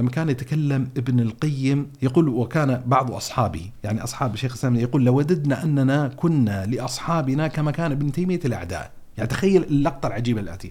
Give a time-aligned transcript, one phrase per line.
[0.00, 5.62] لما كان يتكلم ابن القيم يقول وكان بعض أصحابه يعني أصحاب الشيخ الإسلام يقول لوددنا
[5.62, 8.90] أننا كنا لأصحابنا كما كان ابن تيمية الأعداء.
[9.16, 10.70] يعني تخيل اللقطة العجيبة الاتيه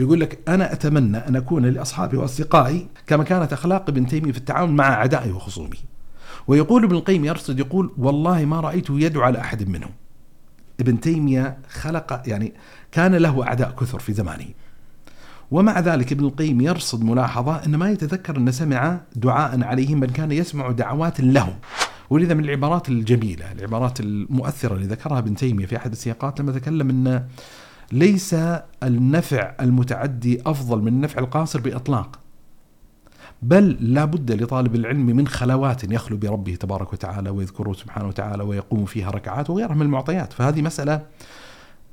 [0.00, 4.72] يقول لك أنا أتمنى أن أكون لأصحابي وأصدقائي كما كانت أخلاق ابن تيمية في التعامل
[4.72, 5.76] مع أعدائي وخصومه
[6.46, 9.90] ويقول ابن القيم يرصد يقول والله ما رأيته يدعو على أحد منهم.
[10.80, 12.54] ابن تيمية خلق يعني
[12.92, 14.46] كان له أعداء كثر في زمانه.
[15.50, 20.32] ومع ذلك ابن القيم يرصد ملاحظة أن ما يتذكر أن سمع دعاء عليهم بل كان
[20.32, 21.54] يسمع دعوات لهم
[22.10, 26.90] ولذا من العبارات الجميلة العبارات المؤثرة اللي ذكرها ابن تيمية في أحد السياقات لما تكلم
[26.90, 27.24] أن
[27.92, 28.36] ليس
[28.82, 32.18] النفع المتعدي أفضل من النفع القاصر بإطلاق
[33.42, 38.84] بل لا بد لطالب العلم من خلوات يخلو بربه تبارك وتعالى ويذكره سبحانه وتعالى ويقوم
[38.84, 40.32] فيها ركعات وغيرها من المعطيات.
[40.32, 41.02] فهذه مسألة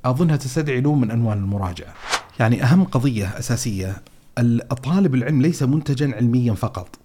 [0.04, 1.94] أظنها تستدعي نوع من أنواع المراجعة.
[2.40, 4.02] يعني أهم قضية أساسية
[4.38, 6.98] الطالب العلم ليس منتجا علميا فقط.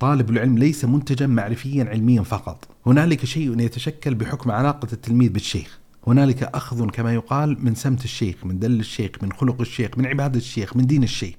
[0.00, 2.68] طالب العلم ليس منتجا معرفيا علميا فقط.
[2.86, 5.78] هنالك شيء يتشكل بحكم علاقة التلميذ بالشيخ.
[6.06, 10.38] هنالك أخذ كما يقال من سمت الشيخ من دل الشيخ من خلق الشيخ من عبادة
[10.38, 11.34] الشيخ من دين الشيخ.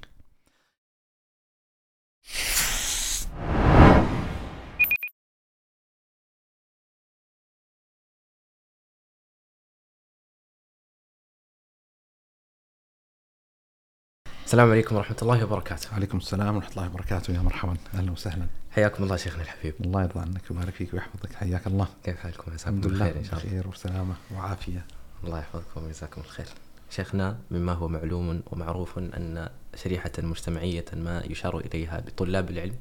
[14.50, 15.92] السلام عليكم ورحمة الله وبركاته.
[15.92, 18.46] وعليكم السلام ورحمة الله وبركاته يا مرحبا أهلا وسهلا.
[18.70, 19.74] حياكم الله شيخنا الحبيب.
[19.80, 21.88] الله يرضى عنك ويبارك فيك ويحفظك حياك الله.
[22.04, 23.44] كيف حالكم؟ لله بخير إن شاء الله.
[23.44, 24.84] بخير وسلامة وعافية.
[25.24, 26.46] الله يحفظكم ويجزاكم الخير.
[26.90, 32.76] شيخنا مما هو معلوم ومعروف أن شريحة مجتمعية ما يشار إليها بطلاب العلم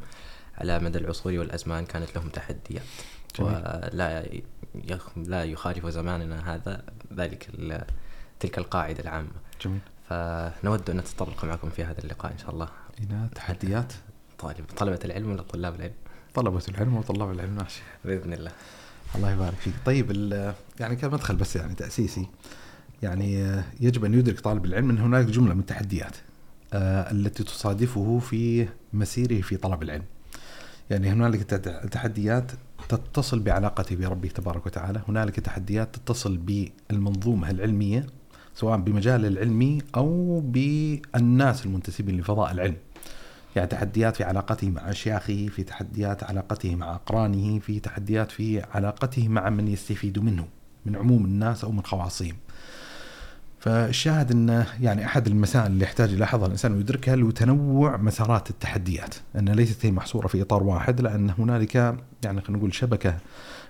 [0.58, 2.83] على مدى العصور والأزمان كانت لهم تحديات.
[3.39, 3.52] جميل.
[3.52, 4.42] ولا
[5.16, 6.83] لا يخالف زماننا هذا
[7.14, 7.50] ذلك
[8.39, 9.31] تلك القاعدة العامة.
[9.61, 9.80] جميل.
[10.10, 12.70] فنود أن نتطرق معكم في هذا اللقاء إن شاء الله.
[13.00, 13.94] إلى تحديات.
[14.40, 15.94] طالب طلبة العلم ولا طلاب العلم؟
[16.34, 17.82] طلبة العلم وطلاب العلم ماشي.
[18.06, 18.52] بإذن الله.
[19.16, 19.74] الله يبارك فيك.
[19.86, 20.12] طيب
[20.80, 22.28] يعني كمدخل بس يعني تأسيسي
[23.04, 26.16] يعني يجب أن يدرك طالب العلم أن هناك جملة من التحديات
[26.73, 30.04] آه، التي تصادفه في مسيره في طلب العلم.
[30.89, 31.44] يعني هنالك
[31.92, 32.52] تحديات
[32.89, 38.06] تتصل بعلاقته بربه تبارك وتعالى هنالك تحديات تتصل بالمنظومة العلمية
[38.59, 42.75] سواء بمجال العلمي أو بالناس المنتسبين لفضاء العلم.
[43.55, 49.27] يعني تحديات في علاقته مع أشياخه في تحديات علاقته مع أقرانه في تحديات في علاقته
[49.27, 50.47] مع من يستفيد منه
[50.86, 52.36] من عموم الناس أو من خواصهم.
[53.59, 59.15] فالشاهد أن يعني أحد المسائل اللي يحتاج يلاحظها الإنسان ويدركها هو تنوع مسارات التحديات.
[59.36, 63.17] أن ليست هي محصورة في إطار واحد لأن هنالك يعني خلينا نقول شبكة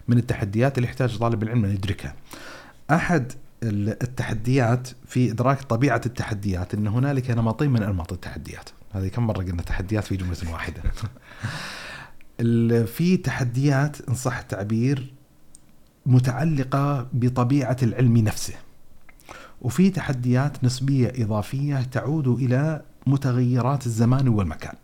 [0.08, 2.16] من التحديات اللي يحتاج طالب العلم أن يدركها.
[2.92, 3.32] أحد
[3.64, 8.70] التحديات في إدراك طبيعة التحديات إن هنالك نمطين من أنماط التحديات.
[8.92, 10.82] هذه كم مرة قلنا تحديات في جملة واحدة؟
[12.86, 15.14] في تحديات إن صح التعبير
[16.06, 18.54] متعلقة بطبيعة العلم نفسه.
[19.62, 24.76] وفي تحديات نسبية إضافية تعود إلى متغيرات الزمان والمكان.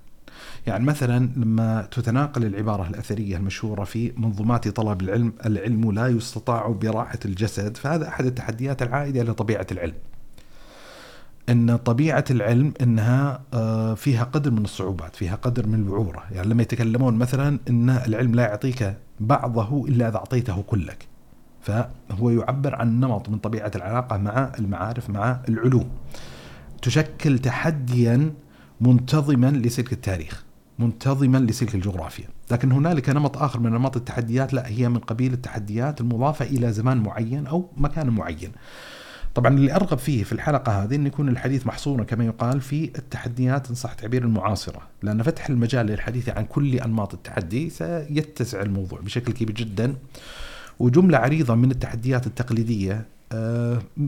[0.67, 7.19] يعني مثلا لما تتناقل العبارة الأثرية المشهورة في منظومات طلب العلم العلم لا يستطاع براحة
[7.25, 9.93] الجسد فهذا أحد التحديات العائدة إلى طبيعة العلم
[11.49, 16.61] إن طبيعة العلم إنها آه، فيها قدر من الصعوبات، فيها قدر من الوعوره، يعني لما
[16.61, 21.07] يتكلمون مثلا إن العلم لا يعطيك بعضه إلا إذا أعطيته كلك.
[21.61, 25.89] فهو يعبر عن نمط من طبيعة العلاقة مع المعارف مع العلوم.
[26.81, 28.33] تشكل تحديا
[28.81, 30.44] منتظما لسلك التاريخ.
[30.79, 32.25] منتظما لسلك الجغرافيا.
[32.51, 36.97] لكن هنالك نمط آخر من نمط التحديات لا هي من قبيل التحديات المضافة إلى زمان
[36.97, 38.51] معين أو مكان معين.
[39.35, 43.69] طبعا اللي أرغب فيه في الحلقة هذه أن يكون الحديث محصورا كما يقال في التحديات
[43.69, 44.81] إن صح تعبير المعاصرة.
[45.03, 49.93] لأن فتح المجال للحديث عن كل أنماط التحدي سيتسع الموضوع بشكل كبير جدا
[50.79, 53.05] وجملة عريضة من التحديات التقليدية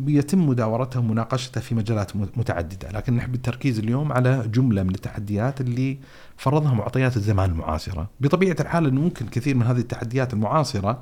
[0.07, 5.97] يتم مداورتها ومناقشتها في مجالات متعددة لكن نحب التركيز اليوم على جملة من التحديات اللي
[6.37, 8.09] فرضها معطيات الزمان المعاصرة.
[8.19, 10.99] بطبيعة الحال أنه ممكن كثير من هذه التحديات المعاصرة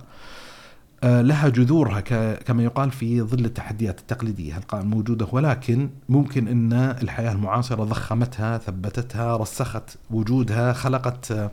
[1.03, 1.99] آه، لها جذورها
[2.35, 9.97] كما يقال في ظل التحديات التقليدية الموجودة ولكن ممكن أن الحياة المعاصرة ضخمتها ثبتتها رسخت
[10.11, 11.51] وجودها خلقت آه،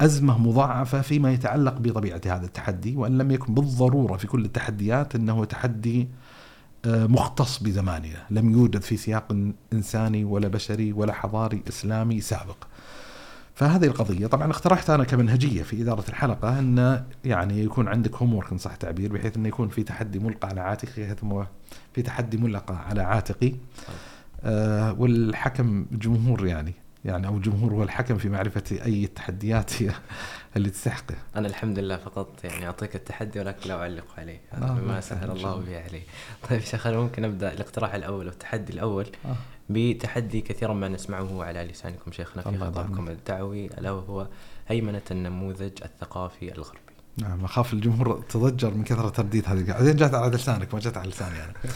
[0.00, 5.44] أزمة مضاعفة فيما يتعلق بطبيعة هذا التحدي وأن لم يكن بالضرورة في كل التحديات أنه
[5.44, 6.08] تحدي
[6.84, 9.36] آه، مختص بزماننا لم يوجد في سياق
[9.72, 12.56] إنساني ولا بشري ولا حضاري إسلامي سابق.
[13.54, 18.58] فهذه القضية طبعا اقترحت أنا كمنهجية في إدارة الحلقة أن يعني يكون عندك هوم إن
[18.58, 21.42] صح التعبير بحيث أنه يكون في تحدي ملقى على عاتقي ثم
[21.92, 23.54] في تحدي ملقى على عاتقي.
[24.44, 26.74] آه والحكم جمهور يعني.
[27.06, 29.90] يعني أو الجمهور هو الحكم في معرفة أي التحديات هي
[30.56, 34.80] اللي تستحقه أنا الحمد لله فقط يعني أعطيك التحدي ولكن لا أعلق عليه هذا آه،
[34.80, 35.56] لا، سهل الله.
[35.56, 36.02] به عليه
[36.50, 39.36] طيب شيخ أنا ممكن أبدأ الاقتراح الأول والتحدي الأول آه.
[39.70, 43.08] بتحدي كثيرا ما نسمعه على لسانكم شيخنا في خطابكم.
[43.08, 44.26] الدعوي ألا وهو
[44.68, 46.78] هيمنة النموذج الثقافي الغربي
[47.18, 51.08] نعم أخاف الجمهور تضجر من كثرة ترديد هذه بعدين جات على لسانك ما جات على
[51.10, 51.54] لساني ال-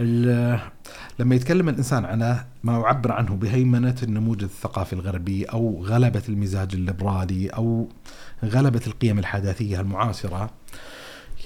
[0.00, 7.48] لما يتكلم الإنسان عن ما يعبر عنه بهيمنة النموذج الثقافي الغربي أو غلبة المزاج الليبرالي
[7.48, 7.88] أو
[8.44, 10.50] غلبة القيم الحداثية المعاصرة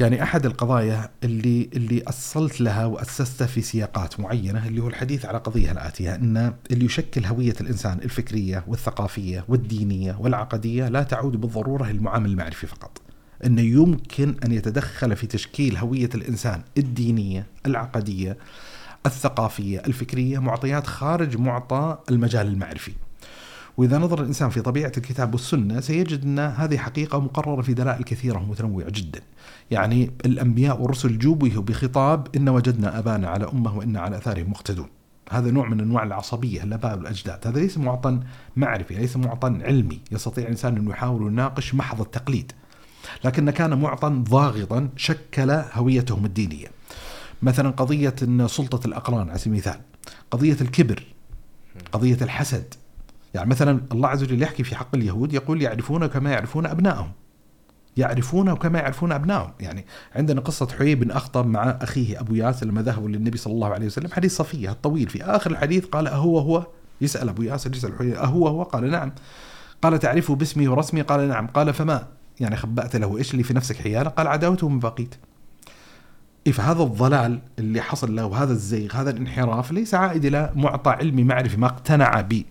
[0.00, 5.38] يعني أحد القضايا اللي اللي أصلت لها واسستها في سياقات معينة اللي هو الحديث على
[5.38, 12.30] قضية الآتية إن اللي يشكل هوية الإنسان الفكرية والثقافية والدينية والعقدية لا تعود بالضرورة للمعامل
[12.30, 13.01] المعرفي فقط.
[13.44, 18.36] انه يمكن أن يتدخل في تشكيل هوية الإنسان الدينية، العقدية،
[19.06, 22.92] الثقافية، الفكرية معطيات خارج معطى المجال المعرفي.
[23.76, 28.38] وإذا نظر الإنسان في طبيعة الكتاب والسنة سيجد أن هذه حقيقة مقررة في دلائل كثيرة
[28.38, 29.20] ومتنوعة جدا.
[29.70, 34.88] يعني الأنبياء والرسل جوبهوا بخطاب إن وجدنا أبانا على أمة وإن على آثارهم مقتدون.
[35.30, 38.20] هذا نوع من أنواع العصبية الاباء والاجداد، هذا ليس معطى
[38.56, 42.52] معرفي، ليس معطى علمي، يستطيع الانسان انه يحاول يناقش محض التقليد.
[43.24, 46.66] لكن كان معطى ضاغطا شكل هويتهم الدينية.
[47.42, 49.80] مثلا قضية إن سلطة الاقران على سبيل المثال،
[50.30, 51.02] قضية الكبر،
[51.92, 52.74] قضية الحسد.
[53.34, 57.12] يعني مثلا الله عز وجل يحكي في حق اليهود يقول يعرفون كما يعرفون ابنائهم.
[57.96, 59.86] يعرفون كما يعرفون ابنائهم، يعني
[60.16, 63.86] عندنا قصة حيي بن أخطب مع أخيه أبو ياسر لما ذهبوا للنبي صلى الله عليه
[63.86, 66.66] وسلم حديث صفيه الطويل في آخر الحديث قال أهو هو
[67.00, 69.12] يسأل أبو ياسر يسأل حيي أهو هو قال نعم.
[69.82, 72.08] قال تعرفه باسمي ورسمي قال نعم قال فما
[72.40, 75.14] يعني خبأت له إيش اللي في نفسك حيالة؟ قال عداوته من بقيت
[76.46, 81.24] إيه فهذا الضلال اللي حصل له وهذا الزيغ هذا الانحراف ليس عائد إلى معطى علمي
[81.24, 82.44] معرفي ما اقتنع به.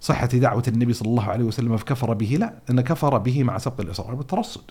[0.00, 3.80] صحة دعوة النبي صلى الله عليه وسلم فكفر به؟ لا أن كفر به مع سبق
[3.80, 4.70] الإصرار والترصد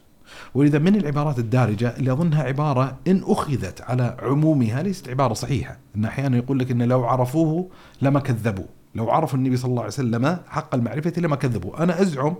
[0.55, 5.77] ولذا من العبارات الدارجة اللي أظنها عبارة إن أخذت على عمومها ليست عبارة صحيحة.
[5.95, 7.69] إن أحيانا يقول لك إن لو عرفوه
[8.01, 8.65] لما كذبوا.
[8.95, 11.83] لو عرفوا النبي صلى الله عليه وسلم حق المعرفة لما كذبوا.
[11.83, 12.35] أنا أزعم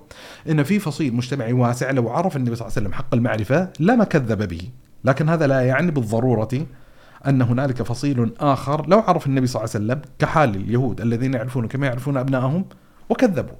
[0.50, 4.04] أن في فصيل مجتمعي واسع لو عرف النبي صلى الله عليه وسلم حق المعرفة لما
[4.04, 4.69] كذب به.
[5.04, 6.66] لكن هذا لا يعني بالضرورة
[7.28, 11.68] أن هنالك فصيل آخر لو عرف النبي صلى الله عليه وسلم كحال اليهود الذين يعرفون
[11.68, 12.66] كما يعرفون أبنائهم
[13.10, 13.56] وكذبوا.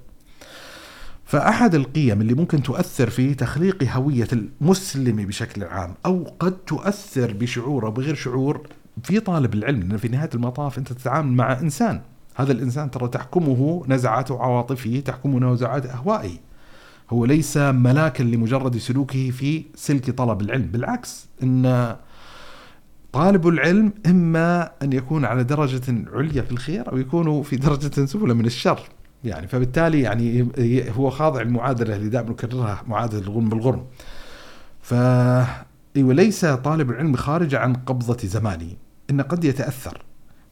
[1.24, 7.86] فأحد القيم اللي ممكن تؤثر في تخليق هوية المسلم بشكل عام أو قد تؤثر بشعور
[7.86, 8.68] أو بغير شعور
[9.02, 12.00] في طالب العلم لأن في نهاية المطاف أنت تتعامل مع إنسان.
[12.36, 16.32] هذا الإنسان ترى تحكمه نزعات عواطفه تحكمه نزعات أهوائه.
[17.10, 21.96] هو ليس ملاكا لمجرد سلوكه في سلك طلب العلم بالعكس إن
[23.12, 28.34] طالب العلم إما أن يكون على درجة عليا في الخير أو يكون في درجة سفلى
[28.34, 28.80] من الشر.
[29.24, 30.48] يعني فبالتالي يعني
[30.96, 33.84] هو خاضع المعادله اللي دائما نكررها معادلة الغرم بالغرم.
[34.80, 34.94] ف
[35.96, 38.70] إيوه ليس طالب العلم خارج عن قبضة زمانه
[39.10, 40.05] إنه قد يتأثر.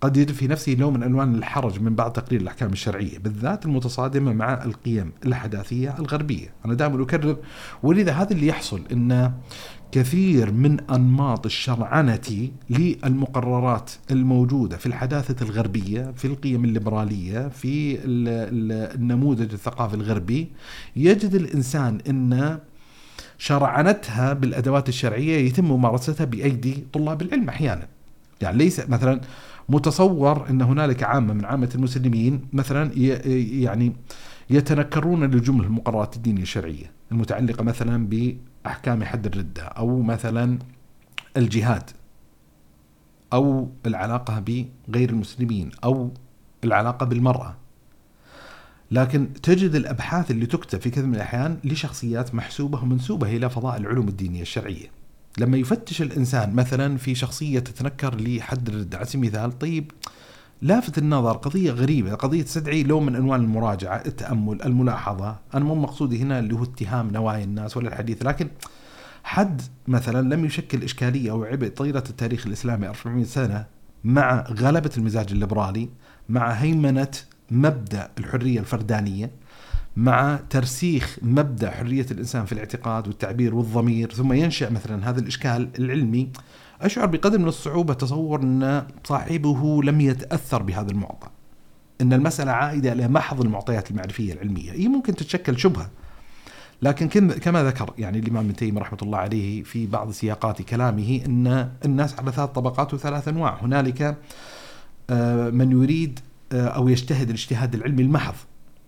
[0.05, 4.33] قد يجد في نفسه نوع من انواع الحرج من بعض تقرير الأحكام الشرعية بالذات المتصادمة
[4.33, 7.37] مع القيم الحداثيه الغربية، أنا دائما أكرر
[7.83, 9.33] ولذا هذا اللي يحصل إن
[9.93, 18.95] كثير من أنماط الشرعنة للمقررات الموجودة في الحداثة الغربية، في القيم الليبرالية، في ال- ال-
[19.00, 20.49] النموذج الثقافي الغربي،
[20.97, 22.59] يجد الإنسان إن
[23.38, 27.88] شرعنتها بالأدوات الشرعية يتم ممارستها بأيدي طلاب العلم أحيانا.
[28.40, 29.21] يعني ليس مثلا
[29.68, 32.90] متصور إن هنالك عامة من عامة المسلمين مثلا
[33.62, 33.97] يعني
[34.50, 40.59] يتنكرون لجملة المقررات الدينية الشرعية المتعلقة مثلا بأحكام حد الردة أو مثلا
[41.37, 41.90] الجهاد
[43.33, 44.44] أو العلاقة
[44.88, 46.11] بغير المسلمين أو
[46.64, 47.56] العلاقة بالمرأة.
[48.90, 54.09] لكن تجد الأبحاث اللي تكتب في كثير من الأحيان لشخصيات محسوبة ومنسوبة إلى فضاء العلوم
[54.09, 54.87] الدينية الشرعية.
[55.38, 59.91] لما يفتش الإنسان مثلا في شخصية تتنكر لحد على سبيل المثال طيب
[60.62, 65.37] لافت النظر قضية غريبة قضية تستدعي لون من انواع المراجعة التأمل الملاحظة.
[65.55, 68.49] أنا مو مقصودي هنا اللي هو اتهام نوايا الناس ولا الحديث لكن
[69.25, 73.67] حد مثلا لم يشكل إشكالية أو عبء طيلة التاريخ الإسلامي 400 سنة
[74.05, 75.88] مع غلبة المزاج الليبرالي
[76.29, 77.11] مع هيمنة
[77.50, 79.31] مبدأ الحرية الفردانية.
[79.97, 86.31] مع ترسيخ مبدأ حرية الإنسان في الاعتقاد والتعبير والضمير ثم ينشأ مثلا هذا الإشكال العلمي.
[86.81, 91.29] أشعر بقدر من الصعوبة تصور أن صاحبه لم يتأثر بهذا المعطى.
[92.01, 94.73] إن المسألة عائدة إلى محض المعطيات المعرفية العلمية.
[94.73, 95.91] هي ممكن تتشكل شبهة.
[96.83, 101.21] لكن كم- كما ذكر يعني الإمام ابن تيمية رحمة الله عليه في بعض سياقات كلامه
[101.27, 103.59] إن الناس على ثلاث طبقات وثلاث أنواع.
[103.63, 104.17] هنالك
[105.11, 106.21] آه، من يريد
[106.53, 108.35] آه، أو يجتهد الاجتهاد العلمي المحض.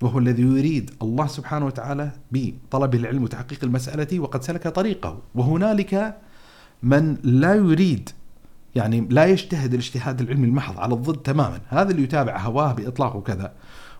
[0.03, 5.19] وهو الذي يريد الله سبحانه وتعالى بطلب العلم وتحقيق المسألة وقد سلك طريقه.
[5.35, 6.17] وهنالك
[6.83, 8.11] من لا يريد
[8.75, 11.61] يعني لا يجتهد الاجتهاد العلمي المحض على الضد تماما.
[11.69, 13.53] هذا اللي يتابع هواه بإطلاق وكذا.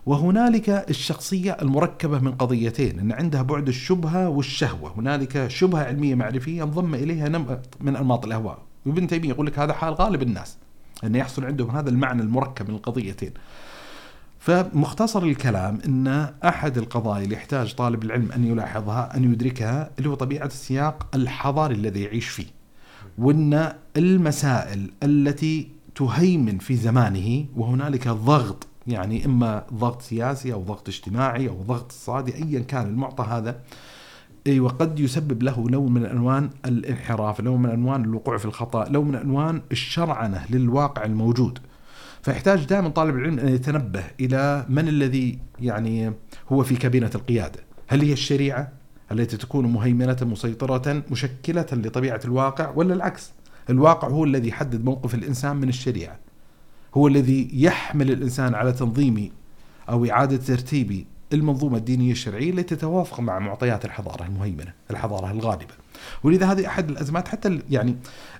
[0.05, 4.93] وهنالك الشخصية المركبة من قضيتين أن عندها بعد الشبهة والشهوة.
[4.97, 9.73] هنالك شبهة علمية معرفية انضم إليها نمط من أنماط الأهواء وابن تيمية يقول لك هذا
[9.73, 10.57] حال غالب الناس
[11.03, 13.31] أن يحصل عندهم هذا المعنى المركب من القضيتين.
[14.47, 16.07] فمختصر الكلام إن
[16.45, 21.75] أحد القضايا اللي يحتاج طالب العلم أن يلاحظها أن يدركها اللي هو طبيعة السياق الحضاري
[21.75, 22.45] الذي يعيش فيه.
[23.17, 31.49] وإن المسائل التي تهيمن في زمانه وهنالك ضغط يعني إما ضغط سياسي أو ضغط اجتماعي
[31.49, 33.59] أو ضغط اقتصادي ايا كان المعطى هذا
[34.47, 39.03] اي وقد يسبب له نوع من انوان الانحراف، نوع من انوان الوقوع في الخطأ، نوع
[39.03, 41.59] من انوان الشرعنة للواقع الموجود.
[42.27, 46.13] فيحتاج دائما طالب العلم أن يتنبه إلى من الذي يعني
[46.51, 48.71] هو في كابينة القيادة، هل هي الشريعة
[49.11, 53.31] التي تكون مهيمنة مسيطرة مشكلة لطبيعة الواقع ولا العكس؟
[53.69, 56.19] الواقع هو الذي يحدد موقف الإنسان من الشريعة.
[56.95, 59.31] هو الذي يحمل الإنسان على تنظيم
[59.89, 65.73] أو إعادة ترتيب المنظومة الدينية الشرعية التي تتوافق مع معطيات الحضارة المهيمنة، الحضارة الغالبة.
[66.23, 67.95] ولذا هذه أحد الأزمات حتى يعني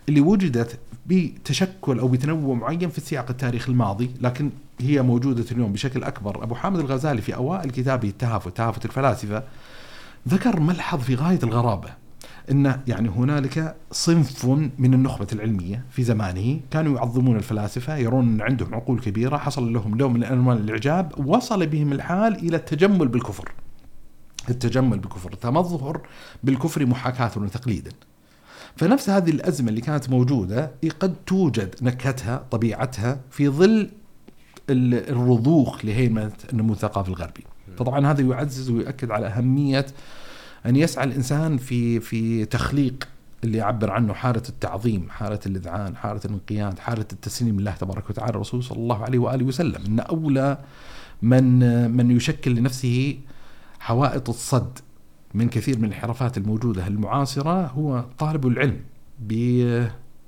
[0.09, 6.03] اللي وجدت بتشكل أو بتنوع معين في السياق التاريخي الماضي، لكن هي موجودة اليوم بشكل
[6.03, 9.43] أكبر، أبو حامد الغزالي في أوائل كتابه التهافت، تهافت الفلاسفة
[10.27, 12.06] ذكر ملحظ في غاية الغرابة
[12.51, 14.45] إن يعني هنالك صنف
[14.77, 19.97] من النخبة العلمية في زمانه كانوا يعظمون الفلاسفة يرون إن عندهم عقول كبيرة حصل لهم
[19.97, 23.51] نوع من انواع الإعجاب وصل بهم الحال إلى التجمل بالكفر.
[24.49, 26.01] التجمل بالكفر التمظهر
[26.43, 27.91] بالكفر محاكاة وتقليدا.
[28.75, 33.89] فنفس هذه الأزمة اللي كانت موجودة قد توجد نكهتها طبيعتها في ظل
[34.69, 37.43] الرضوخ لهيمنة النمو الثقافي الغربي.
[37.77, 39.85] فطبعا هذا يعزز ويؤكد على أهمية
[40.67, 43.07] أن يسعى الإنسان في في تخليق
[43.43, 48.63] اللي يعبر عنه حالة التعظيم حالة الإذعان حالة الانقياد حالة التسليم لله تبارك وتعالى الرسول
[48.63, 49.85] صلى الله عليه وآله وسلم.
[49.85, 50.57] إن أولى
[51.21, 53.17] من من يشكل لنفسه
[53.79, 54.79] حوائط الصد
[55.33, 58.79] من كثير من الانحرافات الموجودة المعاصرة هو طالب العلم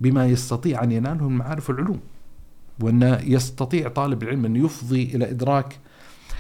[0.02, 2.00] بما يستطيع أن يناله من معارف العلوم
[2.82, 5.80] وأن يستطيع طالب العلم أن يفضي إلى إدراك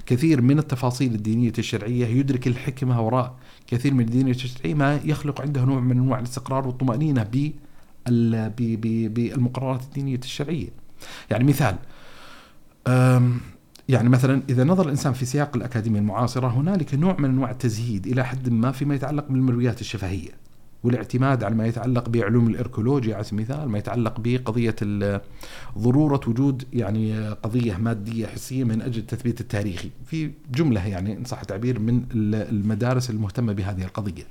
[0.06, 3.36] كثير من التفاصيل الدينية الشرعية يدرك الحكمة وراء
[3.70, 7.52] كثير من الدينية الشرعية ما يخلق عنده نوع من أنواع الاستقرار والطمأنينة
[9.08, 10.70] بالمقررات الدينية الشرعية.
[11.32, 11.76] يعني مثال
[13.90, 18.26] يعني مثلا إذا نظر الإنسان في سياق الأكاديمية المعاصرة هنالك نوع من أنواع التزهيد إلى
[18.26, 20.32] حد ما فيما يتعلق بالمرويات الشفهية.
[20.84, 24.76] والاعتماد على ما يتعلق بعلوم الإركولوجيا على سبيل المثال، ما يتعلق بقضية
[25.78, 31.42] ضرورة وجود يعني قضية مادية حسية من أجل التثبيت التاريخي، في جملة يعني إن صح
[31.42, 34.24] التعبير من المدارس المهتمة بهذه القضية.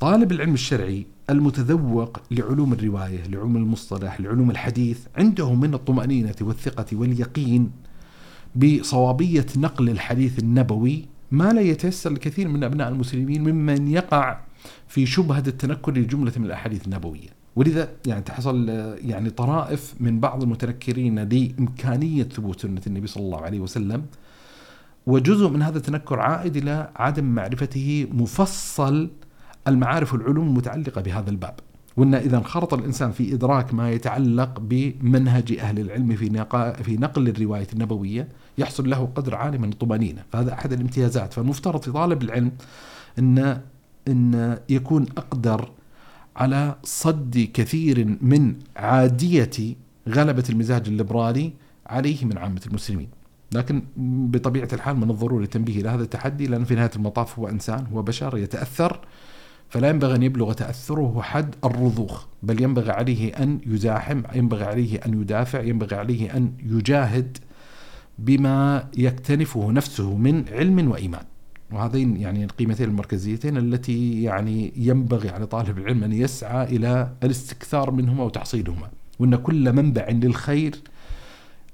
[0.00, 7.70] طالب العلم الشرعي المتذوق لعلوم الرواية، لعلوم المصطلح، لعلوم الحديث، عنده من الطمأنينة والثقة واليقين
[8.56, 14.45] بصوابية نقل الحديث النبوي ما لا يتيسر لكثير من أبناء المسلمين ممن يقع
[14.88, 17.28] في شبهة التنكر لجملة من الأحاديث النبوية.
[17.56, 18.68] ولذا يعني تحصل
[19.04, 24.04] يعني طرائف من بعض المتنكرين لإمكانية ثبوت سنة النبي صلى الله عليه وسلم
[25.06, 29.10] وجزء من هذا التنكر عائد إلى عدم معرفته مفصل
[29.68, 31.54] المعارف والعلوم المتعلقة بهذا الباب.
[31.96, 36.46] وإن إذا انخرط الإنسان في إدراك ما يتعلق بمنهج أهل العلم في
[36.82, 38.28] في نقل الرواية النبوية
[38.58, 42.52] يحصل له قدر عالي من الطمأنينة، فهذا أحد الامتيازات، فالمفترض في طالب العلم
[43.18, 43.60] إن
[44.08, 45.70] إن يكون أقدر
[46.36, 49.76] على صد كثير من عادية
[50.08, 51.52] غلبة المزاج الليبرالي
[51.86, 53.08] عليه من عامة المسلمين.
[53.52, 57.86] لكن بطبيعة الحال من الضروري التنبيه إلى هذا التحدي لأن في نهاية المطاف هو إنسان
[57.92, 59.00] هو بشر يتأثر
[59.68, 65.20] فلا ينبغي أن يبلغ تأثره حد الرضوخ بل ينبغي عليه أن يزاحم ينبغي عليه أن
[65.20, 67.38] يدافع ينبغي عليه أن يجاهد
[68.18, 71.24] بما يكتنفه نفسه من علم وإيمان
[71.72, 78.24] وهذين يعني القيمتين المركزيتين التي يعني ينبغي على طالب العلم أن يسعى إلى الاستكثار منهما
[78.24, 78.90] وتحصيلهما.
[79.18, 80.76] وأن كل منبع للخير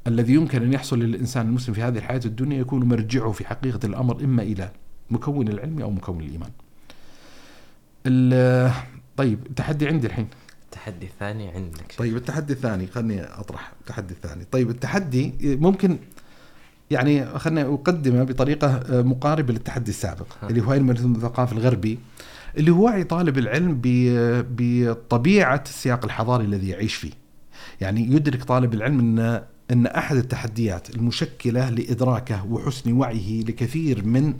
[0.06, 4.24] الذي يمكن أن يحصل للإنسان المسلم في هذه الحياة الدنيا يكون مرجعه في حقيقة الأمر
[4.24, 4.70] إما إلى
[5.10, 6.50] مكون العلم أو مكون الإيمان.
[9.16, 10.26] طيب التحدي عندي الحين.
[10.64, 13.72] التحدي الثاني عندك طيب التحدي الثاني خلني أطرح.
[13.80, 14.44] التحدي الثاني.
[14.44, 15.98] طيب التحدي ممكن
[16.92, 20.26] يعني خلينا أقدمه بطريقة مقاربة للتحدي السابق.
[20.50, 21.98] اللي هو علم الثقافه الغربي
[22.58, 23.80] اللي هو وعي طالب العلم
[24.56, 27.10] بطبيعة السياق الحضاري الذي يعيش فيه
[27.80, 34.34] يعني يدرك طالب العلم إن إن أحد التحديات المشكلة لإدراكه وحسن وعيه لكثير من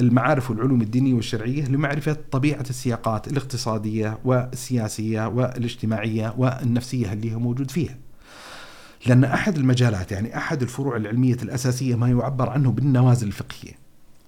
[0.00, 7.96] المعارف والعلوم الدينية والشرعية لمعرفة طبيعة السياقات الاقتصادية والسياسية والاجتماعية والنفسية اللي هو موجود فيها.
[9.06, 13.72] لأن أحد المجالات يعني أحد الفروع العلمية الأساسية ما يعبر عنه بالنوازل الفقهية.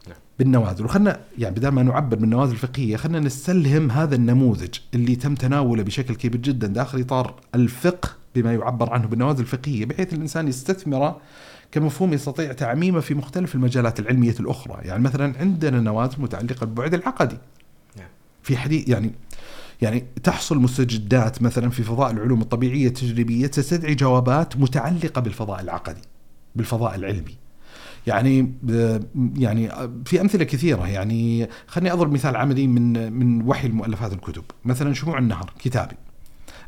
[0.08, 0.16] نعم.
[0.38, 5.82] بالنوازل وخلنا يعني بدل ما نعبر بالنوازل الفقهية خلينا نستلهم هذا النموذج اللي تم تناوله
[5.82, 11.20] بشكل كبير جدا داخل إطار الفقه بما يعبر عنه بالنوازل الفقهية بحيث الإنسان يستثمره
[11.72, 17.38] كمفهوم يستطيع تعميمه في مختلف المجالات العلمية الأخرى، يعني مثلا عندنا نوازل متعلقة بالبعد العقدي.
[17.96, 18.08] نعم.
[18.42, 19.12] في حديث يعني
[19.82, 26.02] يعني تحصل مستجدات مثلا في فضاء العلوم الطبيعية التجريبية تستدعي جوابات متعلقة بالفضاء العقدي
[26.54, 27.36] بالفضاء العلمي.
[28.06, 28.52] يعني
[29.36, 29.70] يعني
[30.04, 35.18] في أمثلة كثيرة يعني خليني أضرب مثال عملي من من وحي المؤلفات الكتب، مثلا شموع
[35.18, 35.94] النهر كتابي.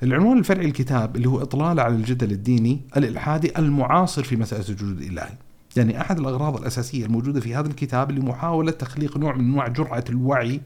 [0.03, 5.33] العنوان الفرعي الكتاب اللي هو إطلالة على الجدل الديني الإلحادي المعاصر في مسألة الوجود الإلهي.
[5.79, 10.05] يعني أحد الأغراض الأساسية الموجودة في هذا الكتاب اللي محاولة تخليق نوع من أنواع جرعه
[10.11, 10.61] الوعي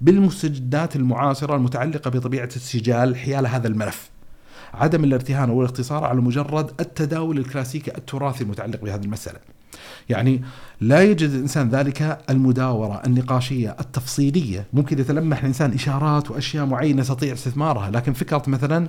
[0.00, 4.10] بالمستجدات المعاصرة المتعلقة بطبيعة السجال حيال هذا الملف.
[4.74, 9.38] عدم الارتهان والاقتصار على مجرد التداول الكلاسيكي التراثي المتعلق بهذه المسألة.
[10.08, 10.42] يعني
[10.80, 17.90] لا يجد الإنسان ذلك المداورة النقاشية التفصيلية، ممكن يتلمح الإنسان إشارات وأشياء معينة يستطيع استثمارها،
[17.90, 18.88] لكن فكرة مثلا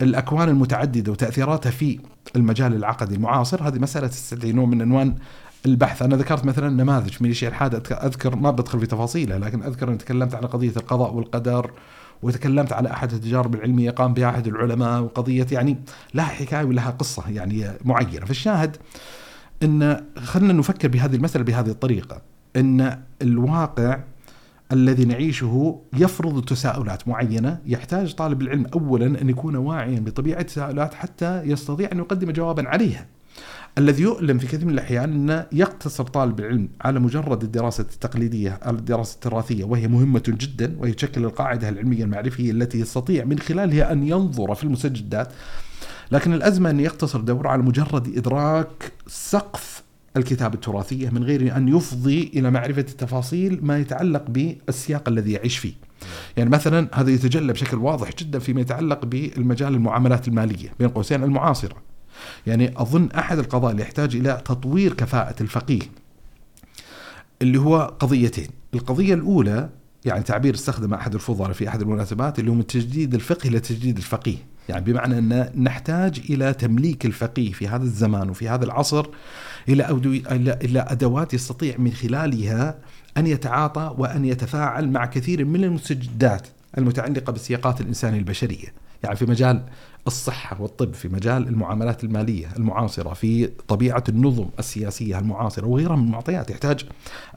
[0.00, 1.98] الأكوان المتعددة وتأثيراتها في
[2.36, 3.68] المجال العقدي المعاصر.
[3.68, 5.14] هذه مسألة تستدعي نوع من انوان
[5.66, 6.02] البحث.
[6.02, 9.98] أنا ذكرت مثلا نماذج من الشيء الحاد أذكر ما بدخل في تفاصيلها لكن أذكر ان
[9.98, 11.70] تكلمت على قضية القضاء والقدر
[12.22, 15.78] وتكلمت على أحد التجارب العلمية قام بها أحد العلماء وقضية يعني
[16.14, 18.26] لها حكاية ولها قصة يعني معينة.
[18.26, 18.76] فالشاهد
[19.62, 22.22] إن خلينا نفكر بهذه المسألة بهذه الطريقة.
[22.56, 23.98] إن الواقع
[24.72, 31.42] الذي نعيشه يفرض تساؤلات معينة يحتاج طالب العلم اولا أن يكون واعيا بطبيعة التساؤلات حتى
[31.42, 33.06] يستطيع أن يقدم جوابا عليها.
[33.78, 39.14] الذي يؤلم في كثير من الأحيان أن يقتصر طالب العلم على مجرد الدراسة التقليدية الدراسة
[39.14, 44.54] التراثية وهي مهمة جدا وهي تشكل القاعدة العلمية المعرفية التي يستطيع من خلالها أن ينظر
[44.54, 45.28] في المسجدات
[46.12, 49.81] لكن الأزمة أن يقتصر دورة على مجرد إدراك سقف
[50.16, 55.72] الكتابة التراثية من غير أن يفضي إلى معرفة التفاصيل ما يتعلق بالسياق الذي يعيش فيه.
[56.36, 61.76] يعني مثلا هذا يتجلى بشكل واضح جدا فيما يتعلق بالمجال المعاملات المالية بين قوسين المعاصرة.
[62.46, 65.82] يعني أظن أحد القضايا اللي يحتاج إلى تطوير كفاءة الفقيه
[67.42, 68.48] اللي هو قضيتين.
[68.74, 69.68] القضية الأولى
[70.04, 73.96] يعني تعبير استخدم أحد الفضلاء في أحد المناسبات اللي هو من تجديد الفقه إلى تجديد
[73.96, 74.36] الفقيه.
[74.68, 79.06] يعني بمعنى أن نحتاج إلى تمليك الفقيه في هذا الزمان وفي هذا العصر
[79.68, 79.90] إلى
[80.62, 82.78] إلى أدوات يستطيع من خلالها
[83.16, 86.48] أن يتعاطى وأن يتفاعل مع كثير من المستجدات
[86.78, 88.82] المتعلقة بالسياقات الإنسانية البشرية.
[89.02, 89.62] يعني في مجال
[90.06, 96.50] الصحة والطب في مجال المعاملات المالية المعاصرة في طبيعة النظم السياسية المعاصرة وغيرها من المعطيات
[96.50, 96.86] يحتاج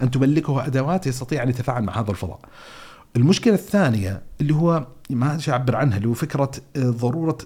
[0.02, 2.40] أن تملكه أدوات يستطيع أن يتفاعل مع هذا الفضاء.
[3.16, 7.38] المشكلة الثانية اللي هو ما أعبر عنها اللي هو فكرة ضرورة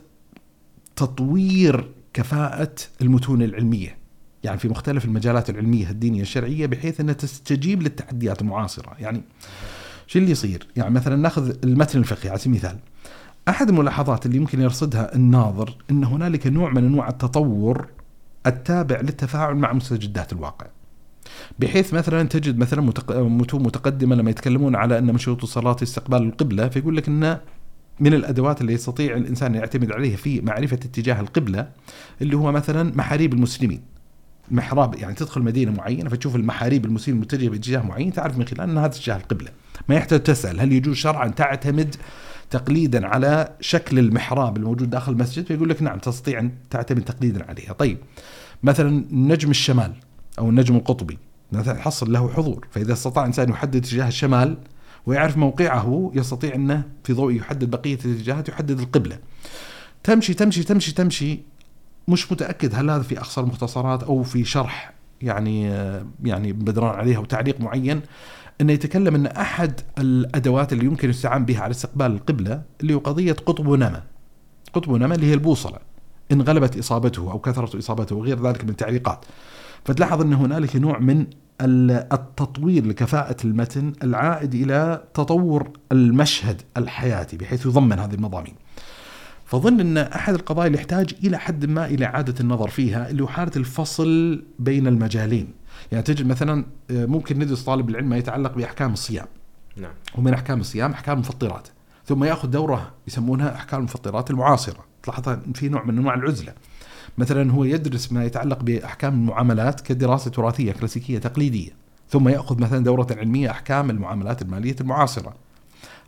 [0.96, 3.99] تطوير كفاءة المتون العلمية.
[4.44, 8.96] يعني في مختلف المجالات العلمية الدينية الشرعية بحيث أنها تستجيب للتحديات المعاصرة.
[9.00, 9.22] يعني
[10.08, 12.78] شو اللي يصير؟ يعني مثلا نأخذ المتن الفقهي على سبيل المثال.
[13.50, 17.88] أحد الملاحظات اللي يمكن يرصدها الناظر أن هنالك نوع من أنواع التطور
[18.48, 20.68] التابع للتفاعل مع مستجدات الواقع.
[21.60, 26.70] بحيث مثلا تجد مثلا متون متقدمة لما يتكلمون على أن من شروط الصلاة استقبال القبلة
[26.70, 27.38] فيقول لك إن
[28.00, 31.70] من الأدوات اللي يستطيع الإنسان يعتمد عليها في معرفة اتجاه القبلة
[32.22, 33.82] اللي هو مثلا محاريب المسلمين.
[34.52, 38.78] محراب يعني تدخل مدينة معينة فتشوف المحاريب المسلمين متجهه باتجاه معين تعرف من خلال ان
[38.78, 39.50] هذا اتجاه القبلة.
[39.90, 41.96] ما يحتاج تسأل هل يجوز شرعا تعتمد
[42.50, 47.74] تقليدا على شكل المحراب الموجود داخل المسجد؟ فيقول لك نعم تستطيع أن تعتمد تقليدا عليها.
[47.74, 47.98] طيب
[48.64, 49.94] مثلا نجم الشمال
[50.40, 51.18] أو النجم القطبي
[51.52, 54.58] مثلا تحصل له حضور فإذا استطاع إنسان يحدد اتجاه الشمال
[55.06, 59.20] ويعرف موقعه يستطيع أنه في ضوء يحدد بقية الاتجاهات يحدد القبلة.
[60.04, 61.40] تمشي تمشي تمشي تمشي
[62.10, 65.64] مش متأكد هل هذا في اقصى المختصرات أو في شرح يعني
[66.24, 68.02] يعني بدران عليها وتعليق معين
[68.62, 73.34] إنه يتكلم إن أحد الأدوات اللي يمكن يستعان بها على استقبال القبلة اللي هو قضية
[73.34, 74.04] قطب ونما.
[74.74, 75.78] قطب ونما اللي هي البوصلة.
[76.32, 79.26] إن غلبت إصابته أو كثرت إصابته وغير ذلك من التعليقات.
[79.86, 81.26] فتلاحظ إن هنالك نوع من
[81.62, 88.54] التطوير لكفاءة المتن العائد إلى تطور المشهد الحياتي بحيث يضمن هذه المضامين
[89.50, 93.28] فظن أن أحد القضايا اللي يحتاج إلى حد ما إلى إعادة النظر فيها اللي هو
[93.28, 95.48] حالة الفصل بين المجالين.
[95.92, 99.26] يعني تجد مثلا آه، ممكن ندرس طالب العلم ما يتعلق بأحكام الصيام.
[99.78, 99.92] نعم.
[100.18, 101.68] ومن أحكام الصيام أحكام المفطرات
[102.06, 104.86] ثم يأخذ دورة يسمونها أحكام المفطرات المعاصرة.
[105.04, 106.54] تلاحظ في نوع من أنواع العزلة.
[107.18, 111.72] مثلا هو يدرس ما يتعلق بأحكام المعاملات كدراسة تراثيه كلاسيكية تقليدية.
[112.10, 115.34] ثم يأخذ مثلا دورة علمية أحكام المعاملات المالية المعاصرة.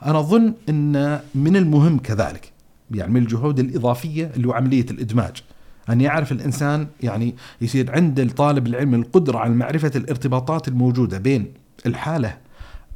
[0.05, 2.51] أنا أظن أن من المهم كذلك
[2.95, 5.43] يعني من الجهود الإضافية اللي هو عملية الإدماج
[5.89, 11.53] ان يعرف الإنسان يعني يصير عند الطالب العلم القدرة على معرفة الارتباطات الموجودة بين
[11.85, 12.37] الحالة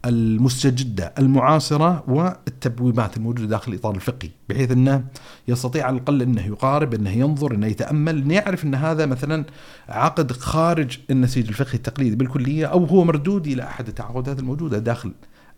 [0.06, 5.04] المستجدة المعاصرة والتبويبات الموجودة داخل الإطار الفقهي بحيث أنه
[5.48, 9.46] يستطيع على الأقل أنه يقارب أنه ينظر أنه يتأمل أنه يعرف أن هذا مثلا
[9.90, 15.12] عقد خارج النسيج الفقهي التقليدي بالكلية أو هو مردود إلى أحد التعاقدات الموجودة داخل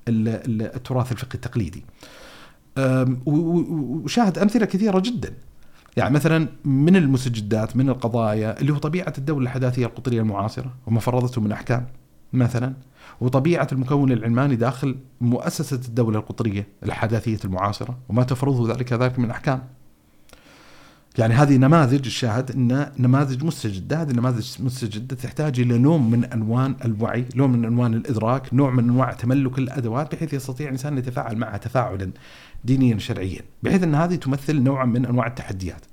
[0.08, 1.84] التراث الفقهي التقليدي.
[3.26, 5.34] وشاهد أمثلة كثيرة جدا.
[5.98, 11.42] يعني مثلا من المستجدات من القضايا اللي هو طبيعة الدولة الحداثية القطرية المعاصرة وما فرضته
[11.42, 11.86] من أحكام
[12.34, 12.74] مثلا
[13.22, 19.62] وطبيعة المكون العلماني داخل مؤسسة الدولة القطرية الحداثية المعاصرة وما تفرضه ذلك ذلك من أحكام
[21.18, 26.76] يعني هذه نماذج الشاهد إن نماذج مستجده، هذه النماذج مستجدة تحتاج إلى نوع من انوان
[26.86, 31.38] الوعي، نوع من انوان الإدراك، نوع من أنواع تملك الأدوات بحيث يستطيع الانسان أن يتفاعل
[31.38, 32.12] معها تفاعلا
[32.66, 35.86] دينيا شرعيا، بحيث أن هذه تمثل نوعا من أنواع التحديات.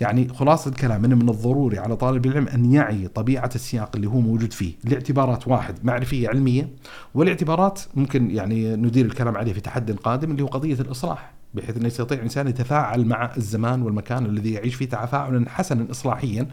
[0.00, 4.20] يعني خلاصة الكلام إنه من الضروري على طالب العلم أن يعي طبيعة السياق اللي هو
[4.20, 6.68] موجود فيه لاعتبارات واحد معرفية علمية
[7.14, 11.86] والاعتبارات ممكن يعني ندير الكلام عليه في تحد قادم اللي هو قضية الإصلاح بحيث أنه
[11.86, 16.48] يستطيع الانسان يتفاعل مع الزمان والمكان الذي يعيش فيه تفاعلا حسنا اصلاحيا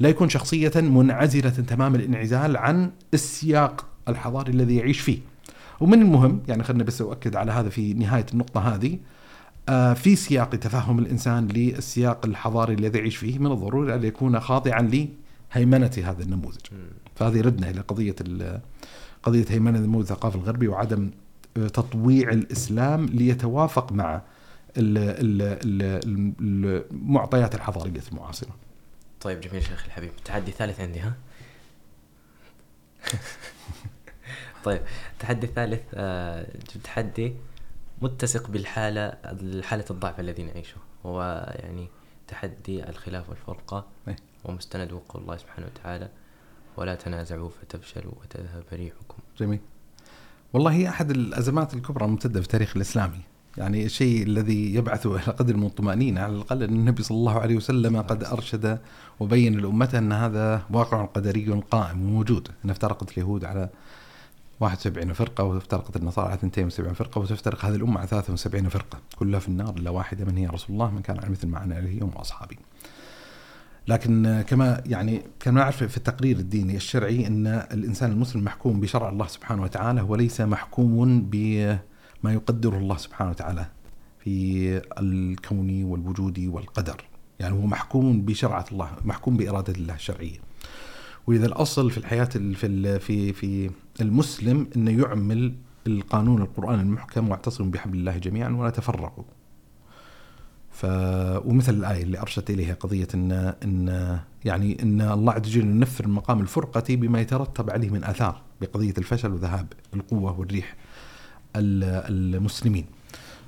[0.00, 5.18] لا يكون شخصية منعزلة تمام الانعزال عن السياق الحضاري الذي يعيش فيه.
[5.80, 8.98] ومن المهم يعني خلينا بس أؤكد على هذا في نهاية النقطة هذه
[9.68, 14.82] آه، في سياق تفهم الإنسان للسياق الحضاري الذي يعيش فيه من الضروري أن يكون خاضعا
[14.82, 16.66] لهيمنة هذا النموذج.
[17.14, 18.16] فهذه ردنا إلى قضية
[19.22, 21.10] قضية هيمنة النموذج الثقافي الغربي وعدم
[21.56, 24.22] آه، تطويع الإسلام ليتوافق مع
[26.96, 28.56] المعطيات الحضارية المعاصرة.
[29.20, 31.14] طيب جميل شيخ الحبيب، تحدي ثالث عندي ها؟
[34.64, 34.80] طيب
[35.12, 36.46] التحدي الثالث آه
[36.84, 37.34] تحدي
[38.02, 39.12] متسق بالحالة
[39.62, 40.76] حالة الضعف الذي نعيشه.
[41.06, 41.88] هو يعني
[42.28, 44.16] تحدي الخلاف والفرقة إيه.
[44.44, 46.08] ومستند وقول الله سبحانه وتعالى.
[46.76, 49.18] ولا تنازعوا فتفشلوا وتذهب ريحكم.
[49.38, 49.60] جميل.
[50.52, 53.20] والله هي أحد الأزمات الكبرى الممتدة في التاريخ الإسلامي.
[53.56, 57.56] يعني الشيء الذي يبعث إلى قدر من الطمأنينة على الأقل أن النبي صلى الله عليه
[57.56, 58.78] وسلم قد أرشد
[59.20, 62.48] وبين لأمته أن هذا واقع قدري قائم وموجود.
[62.64, 63.68] أن افترقت اليهود على
[64.62, 68.98] 71 فرقة وافترقت النصارى على 72 فرقة وتفترق هذه الأمة على 73 فرقة.
[69.16, 71.74] كلها في النار إلا واحدة من هي رسول الله من كان على مثل ما أنا
[71.74, 72.58] عليه يوم وأصحابي
[73.88, 79.26] لكن كما يعني كما نعرف في التقرير الديني الشرعي أن الإنسان المسلم محكوم بشرع الله
[79.26, 81.78] سبحانه وتعالى وليس محكوم بما
[82.32, 83.66] يقدره الله سبحانه وتعالى
[84.18, 87.04] في الكون والوجود والقدر.
[87.40, 90.38] يعني هو محكوم بشرعة الله محكوم بإرادة الله الشرعية.
[91.26, 95.54] وإذا الأصل في الحياة في في في المسلم إنه يعمل
[95.86, 99.24] القانون القرآن المحكم واعتصموا بحبل الله جميعا ولا تفرقوا.
[100.70, 100.86] ف
[101.46, 103.32] ومثل الآية اللي أرشدت إليها قضية ان
[103.64, 108.94] ان يعني إن الله عز وجل ينفر مقام الفرقة بما يترتب عليه من آثار بقضية
[108.98, 110.76] الفشل وذهاب القوة والريح
[111.56, 112.86] المسلمين.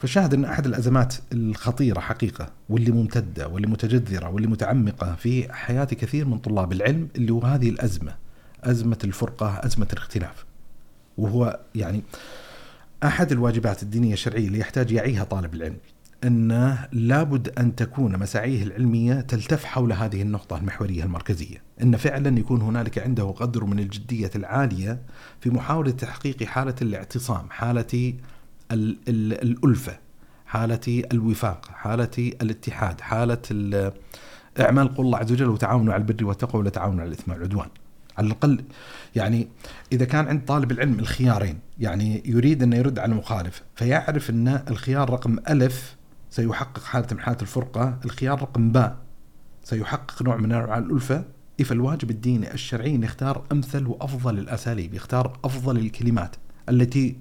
[0.04, 6.26] فشاهد إن أحد الأزمات الخطيرة حقيقة واللي ممتدة واللي متجذرة واللي متعمقة في حياة كثير
[6.28, 8.14] من طلاب العلم اللي هو هذه الأزمة
[8.64, 10.44] أزمة الفرقة أزمة الاختلاف.
[11.18, 12.02] وهو يعني
[13.04, 15.76] أحد الواجبات الدينية الشرعية اللي يحتاج يعيها طالب العلم
[16.24, 22.62] انه لابد أن تكون مساعيه العلمية تلتف حول هذه النقطة المحورية المركزية، أن فعلا يكون
[22.62, 24.98] هنالك عنده قدر من الجدية العالية
[25.40, 28.14] في محاولة تحقيق حالة الاعتصام، حالة
[28.72, 29.98] الألفة
[30.46, 33.92] حالة الوفاق حالة الاتحاد حالة
[34.60, 37.68] إعمال قول الله عز وجل وتعاونوا على البر والتقوى ولا تعاونوا على الإثم والعدوان.
[38.18, 38.64] على الأقل
[39.16, 39.48] يعني
[39.92, 45.10] إذا كان عند طالب العلم الخيارين يعني يريد أن يرد على المخالف فيعرف أن الخيار
[45.10, 45.96] رقم ألف
[46.30, 48.96] سيحقق حالة من حالة الفرقة الخيار رقم باء
[49.64, 51.24] سيحقق نوع من أنواع الألفة
[51.64, 56.36] فالواجب الديني الشرعي يختار أمثل وأفضل الأساليب يختار أفضل الكلمات
[56.68, 57.16] التي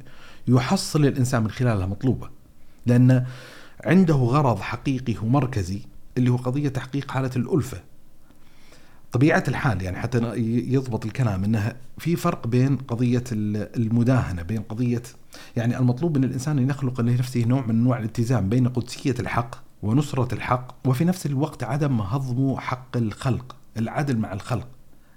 [0.47, 2.29] يحصل الإنسان من خلالها مطلوبة.
[2.85, 3.25] لأن
[3.85, 5.79] عنده غرض حقيقي ومركزي
[6.17, 7.81] اللي هو قضية تحقيق حالة الألفة.
[9.11, 10.33] طبيعة الحال يعني حتى
[10.67, 15.01] يضبط الكلام انها في فرق بين قضية المداهنة بين قضية
[15.55, 20.33] يعني المطلوب من الإنسان أن يخلق لنفسه نوع من أنواع الالتزام بين قدسية الحق ونصرة
[20.33, 24.67] الحق وفي نفس الوقت عدم هضم حق الخلق العدل مع الخلق.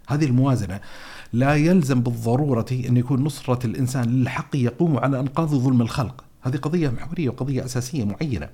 [0.06, 0.80] هذه الموازنة
[1.32, 6.24] لا يلزم بالضرورة أن يكون نصرة الإنسان للحق يقوم على أنقاذ ظلم الخلق.
[6.42, 8.48] هذه قضية محورية وقضية أساسية معينة.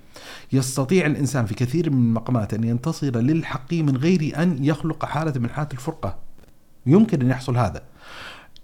[0.52, 5.50] يستطيع الإنسان في كثير من المقامات أن ينتصر للحق من غير أن يخلق حالة من
[5.50, 6.18] حالات الفرقة.
[6.86, 7.82] يمكن أن يحصل هذا.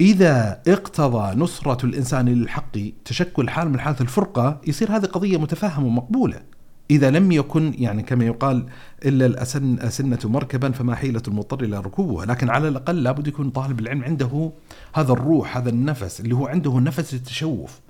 [0.01, 6.41] إذا اقتضى نصرة الإنسان للحق تشكل حال من حالة الفرقة يصير هذه قضية متفهمة ومقبولة.
[6.91, 8.67] إذا لم يكن يعني كما يقال
[9.05, 13.81] إلا الأسن أسنة مركبا فما حيلة المضطر إلى ركوبها لكن على الأقل لابد يكون طالب
[13.81, 14.53] العلم عنده
[14.95, 17.81] هذا الروح هذا النفس اللي هو عنده نفس التشوف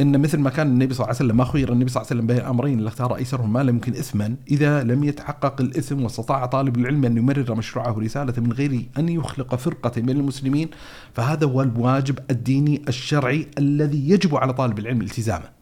[0.00, 2.22] إن مثل ما كان النبي صلى الله عليه وسلم ما خير النبي صلى الله عليه
[2.22, 6.46] وسلم بين أمرين اللي اختار ايسرهما ما لم يمكن اثما إذا لم يتحقق الإثم واستطاع
[6.46, 10.68] طالب العلم أن يمرر مشروعه رسالة من غير أن يخلق فرقة من المسلمين
[11.14, 15.55] فهذا هو الواجب الديني الشرعي الذي يجب على طالب العلم التزامه.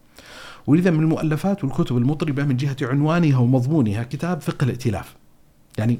[0.67, 5.15] ولذا من المؤلفات والكتب المطربة من جهة عنوانها ومضمونها كتاب فقه الائتلاف.
[5.77, 5.99] يعني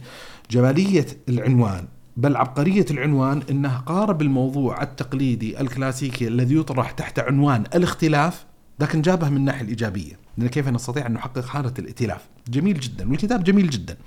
[0.52, 1.86] جمالية العنوان
[2.18, 8.46] بل عبقرية العنوان أنه قارب الموضوع التقليدي الكلاسيكي الذي يطرح تحت عنوان الاختلاف
[8.80, 10.20] لكن جابه من الناحية الإيجابية.
[10.38, 13.98] لأن كيف نستطيع أن نحقق حالة الائتلاف؟ جميل جدا والكتاب جميل جدا.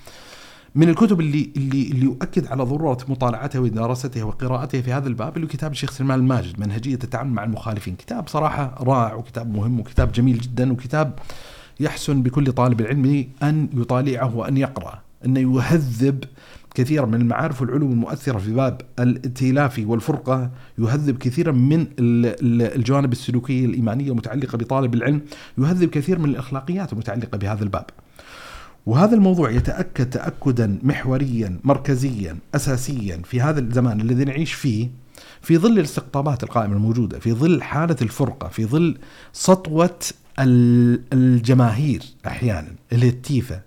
[0.79, 5.47] من الكتب اللي اللي اللي يؤكد على ضرورة مطالعتها ودراستها وقراءتها في هذا الباب اللي
[5.47, 10.39] كتاب الشيخ سلمان الماجد منهجية التعامل مع المخالفين، كتاب صراحة رائع وكتاب مهم وكتاب جميل
[10.39, 11.19] جدا وكتاب
[11.81, 16.25] يحسن بكل طالب العلم أن يطالعه وأن يقرأ، انه يهذب
[16.75, 24.11] كثيرا من المعارف والعلوم المؤثرة في باب الائتلاف والفرقة يهذب كثيرا من الجوانب السلوكية الإيمانية
[24.11, 25.21] المتعلقة بطالب العلم
[25.59, 27.87] يهذب كثير من الأخلاقيات المتعلقة بهذا الباب.
[28.89, 34.91] وهذا الموضوع يتأكد تأكدا محوريا مركزيا أساسيا في هذا الزمان الذي نعيش فيه
[35.43, 38.99] في ظل الاستقطابات القائمة الموجودة في ظل حالة الفرقة في ظل
[39.33, 39.99] سطوة
[41.13, 43.61] الجماهير أحيانا الهتيفة.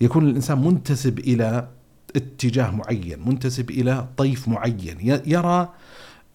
[0.00, 1.68] يكون الإنسان منتسب إلى
[2.16, 5.20] اتجاه معين منتسب إلى طيف معين.
[5.26, 5.68] يرى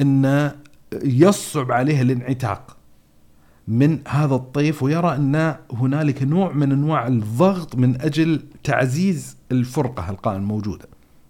[0.01, 0.51] أن
[1.03, 2.76] يصعب عليه الانعتاق.
[3.67, 10.39] من هذا الطيف ويرى أن هنالك نوع من أنواع الضغط من أجل تعزيز الفرقة القائمة
[10.41, 10.85] الموجودة.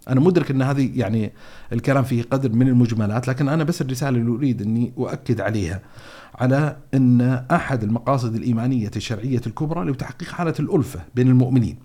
[0.09, 1.31] أنا مدرك أن هذه يعني
[1.73, 5.81] الكلام فيه قدر من المجملات لكن أنا بس الرسالة اللي أريد أني أؤكد عليها
[6.35, 7.21] على أن
[7.51, 11.77] أحد المقاصد الإيمانية الشرعية الكبرى لتحقيق حالة الألفة بين المؤمنين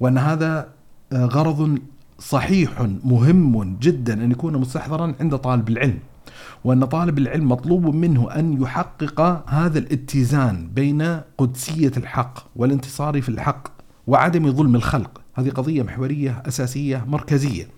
[0.00, 0.68] وأن هذا
[1.14, 1.78] غرض
[2.18, 5.98] صحيح مهم جدا أن يكون مستحضرا عند طالب العلم.
[6.64, 13.68] وأن طالب العلم مطلوب منه أن يحقق هذا الاتزان بين قدسية الحق والانتصار في الحق
[14.06, 15.20] وعدم ظلم الخلق.
[15.34, 17.68] هذه قضية محورية أساسية مركزية.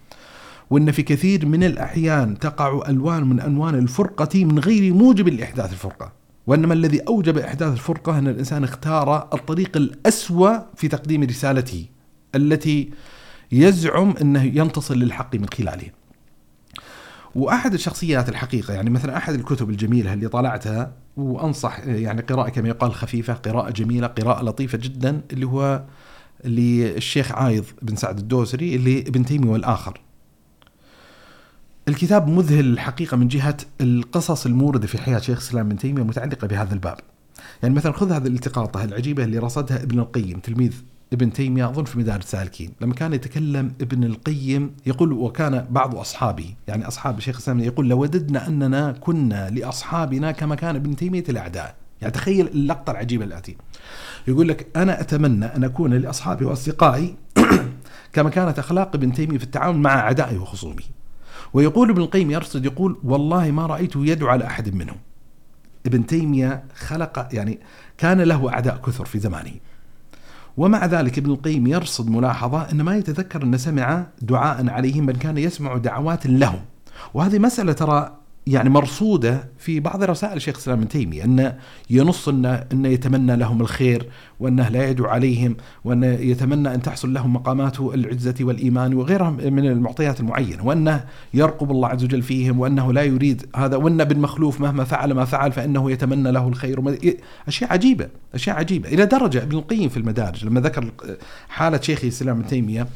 [0.70, 6.12] وأن في كثير من الأحيان تقع ألوان من ألوان الفرقة من غير موجب لإحداث الفرقة.
[6.46, 11.86] وإنما الذي أوجب إحداث الفرقة أن الإنسان اختار الطريق الأسوأ في تقديم رسالته
[12.34, 12.90] التي
[13.52, 15.97] يزعم أنه ينتصر للحق من خلاله.
[17.34, 22.94] وأحد الشخصيات الحقيقة يعني مثلا أحد الكتب الجميلة اللي طالعتها وأنصح يعني قراءة كما يقال
[22.94, 25.84] خفيفة، قراءة جميلة، قراءة لطيفة جدا اللي هو
[26.44, 30.00] للشيخ عايض بن سعد الدوسري اللي ابن تيمية والآخر.
[31.88, 36.74] الكتاب مذهل الحقيقة من جهة القصص الموردة في حياة شيخ الإسلام ابن تيمية متعلقة بهذا
[36.74, 36.96] الباب.
[37.62, 41.98] يعني مثلا خذ هذه الالتقاطه العجيبة اللي رصدها ابن القيم تلميذ ابن تيمية أظن في
[41.98, 47.60] مدارج السالكين لما كان يتكلم ابن القيم يقول وكان بعض أصحابه يعني أصحاب الشيخ الإسلام
[47.60, 53.56] يقول لوددنا أننا كنا لأصحابنا كما كان ابن تيمية لأعدائه يعني تخيل اللقطة العجيبة التي
[54.28, 57.16] يقول لك أنا أتمنى أن أكون لأصحابي وأصدقائي
[58.14, 60.82] كما كانت أخلاق ابن تيمية في التعامل مع أعدائه وخصومه
[61.52, 64.96] ويقول ابن القيم يرصد يقول والله ما رأيته يدعو على أحد منهم.
[65.86, 67.58] ابن تيمية خلق يعني
[67.98, 69.52] كان له أعداء كثر في زمانه.
[70.58, 75.38] ومع ذلك ابن القيم يرصد ملاحظة أن ما يتذكر أن سمع دعاء عليهم بل كان
[75.38, 76.60] يسمع دعوات لهم.
[77.14, 78.17] وهذه مسألة ترى
[78.48, 81.58] يعني مرصودة في بعض رسائل شيخ الإسلام ابن تيمية أنه
[81.90, 84.06] ينص أنه, أنه يتمنى لهم الخير
[84.40, 90.20] وأنه لا يدعو عليهم وأنه يتمنى أن تحصل لهم مقامات العزة والإيمان وغيرها من المعطيات
[90.20, 95.12] المعينة وأنه يرقب الله عز وجل فيهم وأنه لا يريد هذا وأن بالمخلوف مهما فعل
[95.12, 96.98] ما فعل فإنه يتمنى له الخير.
[97.48, 98.88] أشياء عجيبة أشياء عجيبة.
[98.88, 100.92] إلى درجة ابن القيم في المدارج لما ذكر
[101.48, 102.86] حالة شيخ الإسلام ابن تيمية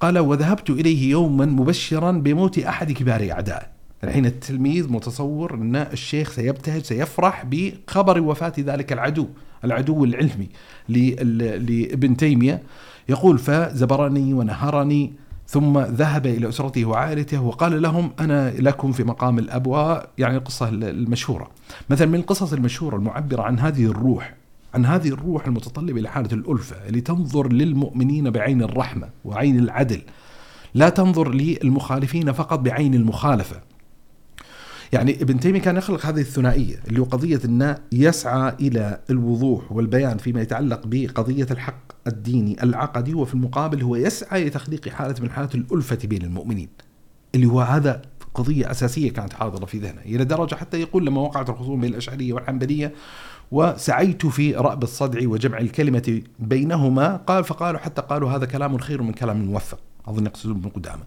[0.00, 3.73] قال وذهبت إليه يوما مبشرا بموت أحد كبار أعدائه
[4.04, 9.28] الحين التلميذ متصور أن الشيخ سيبتهج سيفرح بخبر وفاة ذلك العدو
[9.64, 10.48] العدو العلمي
[10.88, 12.62] لابن تيمية.
[13.08, 15.12] يقول فزبرني ونهرني
[15.46, 21.50] ثم ذهب إلى أسرته وعائلته وقال لهم أنا لكم في مقام الأبواء يعني القصة المشهورة.
[21.90, 24.34] مثلا من القصص المشهورة المعبرة عن هذه الروح
[24.74, 30.00] عن هذه الروح المتطلبة إلى حالة الألفة اللي تنظر للمؤمنين بعين الرحمة وعين العدل
[30.74, 33.73] لا تنظر للمخالفين فقط بعين المخالفة.
[34.94, 40.18] يعني ابن تيمية كان يخلق هذه الثنائية اللي هو قضية انه يسعى إلى الوضوح والبيان
[40.18, 45.98] فيما يتعلق بقضية الحق الديني العقدي وفي المقابل هو يسعى لتخليق حالة من حالات الألفة
[46.04, 46.68] بين المؤمنين.
[47.34, 48.02] اللي هو هذا
[48.34, 52.32] قضية أساسية كانت حاضرة في ذهنه إلى درجة حتى يقول لما وقعت الخصوم بين الأشعرية
[52.32, 52.94] والحنبلية
[53.50, 59.12] وسعيت في رأب الصدع وجمع الكلمة بينهما قال فقالوا حتى قالوا هذا كلام خير من
[59.12, 61.02] كلام موفق أظن يقصدون ابن قدامة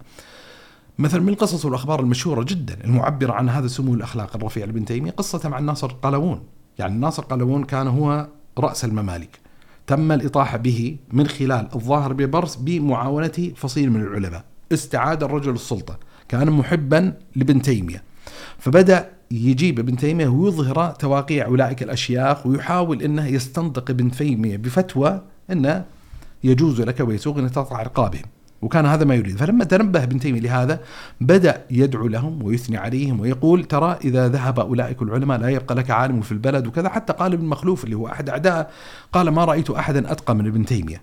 [0.98, 5.48] مثلا من القصص والأخبار المشهورة جدا المعبرة عن هذا السمو الأخلاق الرفيع لابن تيمية قصة
[5.48, 6.42] مع الناصر قلاوون
[6.78, 9.38] يعني الناصر قلاوون كان هو رأس الممالك.
[9.86, 14.44] تم الإطاحة به من خلال الظاهر ببرس بمعاونة فصيل من العلماء.
[14.72, 15.98] استعاد الرجل السلطة.
[16.28, 18.02] كان محبا لابن تيمية.
[18.58, 25.84] فبدأ يجيب ابن تيمية ويظهر تواقيع أولئك الأشياخ ويحاول أنه يستنطق ابن تيمية بفتوى أنه
[26.44, 28.24] يجوز لك ويسوغ أن تقطع رقابهم.
[28.62, 29.36] وكان هذا ما يريد.
[29.36, 30.80] فلما تنبه ابن تيمية لهذا
[31.20, 36.20] بدأ يدعو لهم ويثني عليهم ويقول ترى إذا ذهب أولئك العلماء لا يبقى لك عالم
[36.20, 36.88] في البلد وكذا.
[36.88, 38.72] حتى قال ابن مخلوف اللي هو أحد أعداء
[39.12, 41.02] قال ما رأيت أحدا أتقى من ابن تيمية.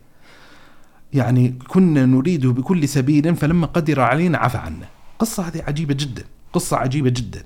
[1.13, 4.85] يعني كنا نريده بكل سبيل فلما قدر علينا عفى عنا
[5.19, 7.43] قصة هذه عجيبة جدا قصة عجيبة جدا.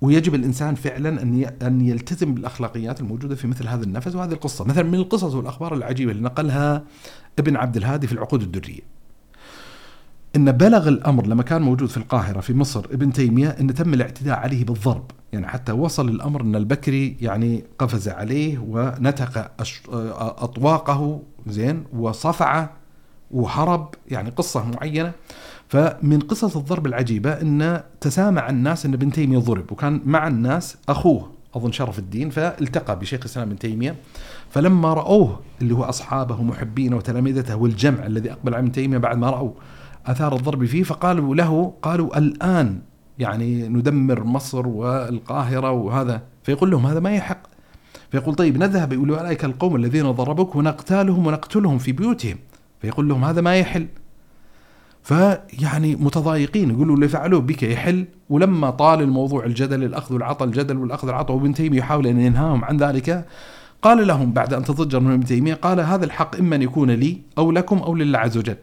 [0.00, 4.82] ويجب الإنسان فعلا أن أن يلتزم بالأخلاقيات الموجودة في مثل هذا النفس وهذه القصة، مثلا
[4.82, 6.82] من القصص والأخبار العجيبة اللي نقلها
[7.38, 8.93] ابن عبد الهادي في العقود الدرية.
[10.36, 14.38] إن بلغ الأمر لما كان موجود في القاهرة في مصر ابن تيمية إن تم الاعتداء
[14.38, 19.50] عليه بالضرب، يعني حتى وصل الأمر إن البكري يعني قفز عليه ونتق
[20.42, 22.70] أطواقه زين وصفعه
[23.30, 25.12] وهرب يعني قصة معينة.
[25.68, 31.30] فمن قصص الضرب العجيبة إن تسامع الناس إن ابن تيمية ضرب وكان مع الناس أخوه
[31.54, 33.96] أظن شرف الدين فالتقى بشيخ الإسلام ابن تيمية.
[34.50, 39.30] فلما رأوه اللي هو أصحابه ومحبينه وتلامذته والجمع الذي أقبل على ابن تيمية بعد ما
[39.30, 39.52] راوا
[40.06, 42.80] آثار الضرب فيه فقالوا له قالوا الآن
[43.18, 46.22] يعني ندمر مصر والقاهرة وهذا.
[46.42, 47.38] فيقول لهم هذا ما يحق
[48.10, 52.36] فيقول طيب نذهب إلى أولئك القوم الذين ضربوك ونقتالهم ونقتلهم في بيوتهم.
[52.80, 53.86] فيقول لهم هذا ما يحل.
[55.02, 58.06] فيعني متضايقين يقولوا اللي فعلوه بك يحل.
[58.30, 62.76] ولما طال الموضوع الجدل الأخذ والعطاء الجدل والأخذ والعطاء وابن تيمية يحاول أن ينهاهم عن
[62.76, 63.26] ذلك
[63.82, 67.20] قال لهم بعد أن تضجر من ابن تيمية قال هذا الحق إما أن يكون لي
[67.38, 68.56] أو لكم أو لله عز وجل.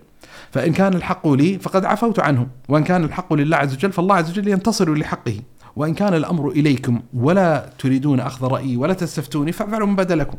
[0.51, 4.29] فإن كان الحق لي فقد عفوت عنه وإن كان الحق لله عز وجل فالله عز
[4.29, 5.39] وجل ينتصر لحقه.
[5.75, 10.37] وإن كان الأمر إليكم ولا تريدون أخذ رأيي ولا تستفتوني فافعلوا ما بدا لكم.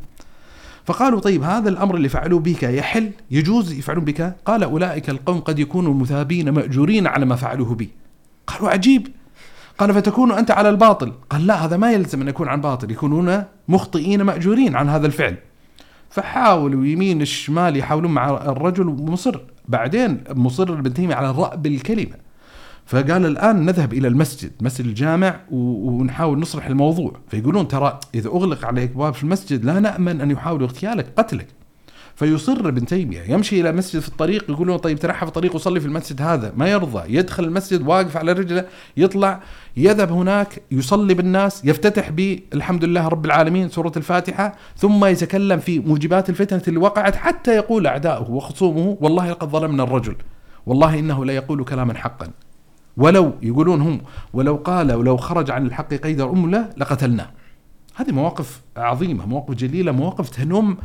[0.84, 5.58] فقالوا طيب هذا الأمر اللي فعلوا بك يحل؟ يجوز يفعلون بك؟ قال أولئك القوم قد
[5.58, 7.90] يكونوا مثابين مأجورين على ما فعلوه بي.
[8.46, 9.08] قالوا عجيب.
[9.78, 13.44] قال فتكون أنت على الباطل؟ قال لا هذا ما يلزم أن يكون عن باطل يكونون
[13.68, 15.36] مخطئين مأجورين عن هذا الفعل.
[16.10, 19.40] فحاولوا يمين الشمال يحاولون مع الرجل مصر.
[19.72, 22.16] بعدين مصر ابن تيميه على رأب الكلمة.
[22.86, 27.12] فقال الآن نذهب إلى المسجد مسجد الجامع ونحاول نصلح الموضوع.
[27.28, 31.46] فيقولون ترى إذا أغلق عليك باب في المسجد لا نأمن أن يحاولوا اغتيالك قتلك.
[32.14, 35.86] فيصر ابن تيمية يمشي إلى مسجد في الطريق يقولون طيب تنحى في الطريق وصلي في
[35.86, 36.52] المسجد هذا.
[36.56, 38.64] ما يرضى يدخل المسجد واقف على رجله
[38.96, 39.40] يطلع
[39.76, 46.30] يذهب هناك يصلي بالناس يفتتح بالحمد لله رب العالمين سورة الفاتحة ثم يتكلم في موجبات
[46.30, 50.16] الفتنة اللي وقعت حتى يقول أعداؤه وخصومه والله لقد ظلمنا الرجل.
[50.66, 52.30] والله إنه لا يقول كلاما حقا.
[52.96, 54.00] ولو يقولون هم
[54.32, 57.30] ولو قال ولو خرج عن الحق قيد الأملة لقتلناه.
[57.94, 60.76] هذه مواقف عظيمة مواقف جليلة مواقف تنم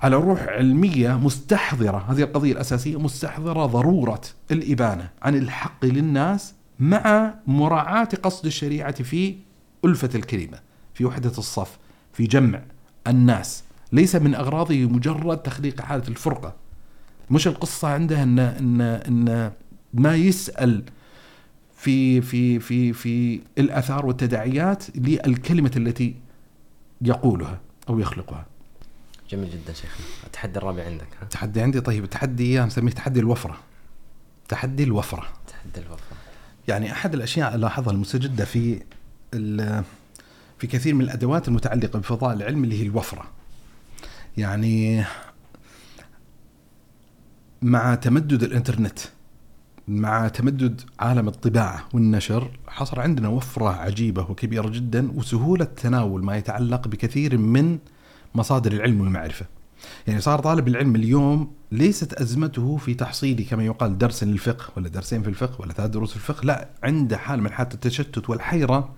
[0.00, 8.08] على روح علمية مستحضرة هذه القضية الأساسية مستحضرة ضرورة الإبانة عن الحق للناس مع مراعاة
[8.22, 9.36] قصد الشريعة في
[9.84, 10.58] ألفة الكلمة
[10.94, 11.78] في وحدة الصف
[12.12, 12.62] في جمع
[13.06, 16.54] الناس ليس من أغراضه مجرد تخليق حالة الفرقة
[17.30, 19.52] مش القصة عنده أن, إن, إن
[19.94, 20.82] ما يسأل
[21.76, 26.14] في في في في الآثار والتداعيات للكلمة التي
[27.02, 28.46] يقولها أو يخلقها.
[29.30, 33.58] جميل جدا شيخنا، التحدي الرابع عندك ها؟ التحدي عندي طيب التحدي نسميه تحدي الوفرة.
[34.48, 35.28] تحدي الوفرة.
[35.46, 36.16] تحدي الوفرة.
[36.68, 38.82] يعني أحد الأشياء ألاحظها المستجده في
[40.58, 43.24] في كثير من الأدوات المتعلقة بفضاء العلم اللي هي الوفرة.
[44.36, 45.04] يعني
[47.62, 48.98] مع تمدد الإنترنت
[49.88, 56.88] مع تمدد عالم الطباعة والنشر حصل عندنا وفرة عجيبة وكبيرة جدا وسهولة تناول ما يتعلق
[56.88, 57.78] بكثير من
[58.34, 59.46] مصادر العلم والمعرفة.
[60.06, 65.22] يعني صار طالب العلم اليوم ليست أزمته في تحصيل كما يقال درس للفقه ولا درسين
[65.22, 68.94] في الفقه ولا ثلاث دروس في الفقه لا عنده حال من حالة التشتت والحيرة.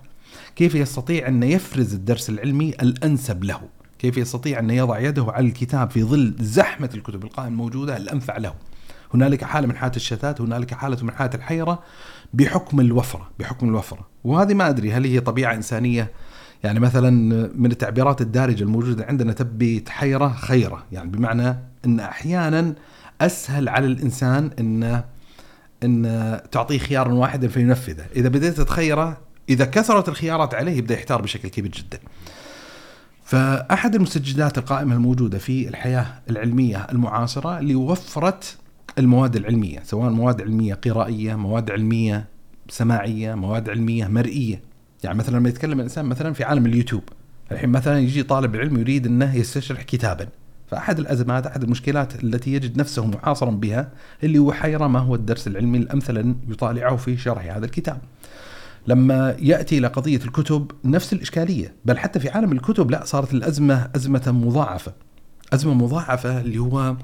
[0.55, 3.61] كيف يستطيع أن يفرز الدرس العلمي الأنسب له؟
[3.99, 8.53] كيف يستطيع أن يضع يده على الكتاب في ظل زحمة الكتب القائمة الموجودة الأنفع له؟
[9.13, 11.83] هنالك حالة من حالات الشتات هنالك حالة من حالات الحيرة
[12.33, 14.07] بحكم الوفرة بحكم الوفرة.
[14.23, 16.11] وهذه ما أدري هل هي طبيعة إنسانية
[16.63, 17.09] يعني مثلا
[17.55, 21.55] من التعبيرات الدارجة الموجودة عندنا تبي حيره خيرة يعني بمعنى
[21.85, 22.73] إن أحيانا
[23.21, 25.03] أسهل على الإنسان إنه
[25.83, 28.05] ان تعطيه خيارا واحدا فينفذه.
[28.15, 29.17] إذا بديت تخيره
[29.49, 31.99] إذا كثرت الخيارات عليه يبدأ يحتار بشكل كبير جدا.
[33.23, 38.57] فأحد المستجدات القائمة الموجودة في الحياة العلمية المعاصرة اللي وفرت
[38.99, 42.25] المواد العلمية سواء مواد علمية قرائية مواد علمية
[42.69, 44.70] سماعية مواد علمية مرئية.
[45.03, 47.03] يعني مثلا لما يتكلم الإنسان مثلا في عالم اليوتيوب
[47.51, 50.27] الحين مثلا يجي طالب العلم يريد إنه يستشرح كتابا
[50.67, 53.89] فأحد الأزمات أحد المشكلات التي يجد نفسه محاصرا بها
[54.23, 57.97] اللي هو حيرة ما هو الدرس العلمي الأمثل ان يطالعه في شرح هذا الكتاب.
[58.87, 63.89] لما يأتي إلى قضية الكتب نفس الإشكالية، بل حتى في عالم الكتب لا صارت الأزمة
[63.95, 64.93] أزمة مضاعفة.
[65.53, 66.95] أزمة مضاعفة اللي هو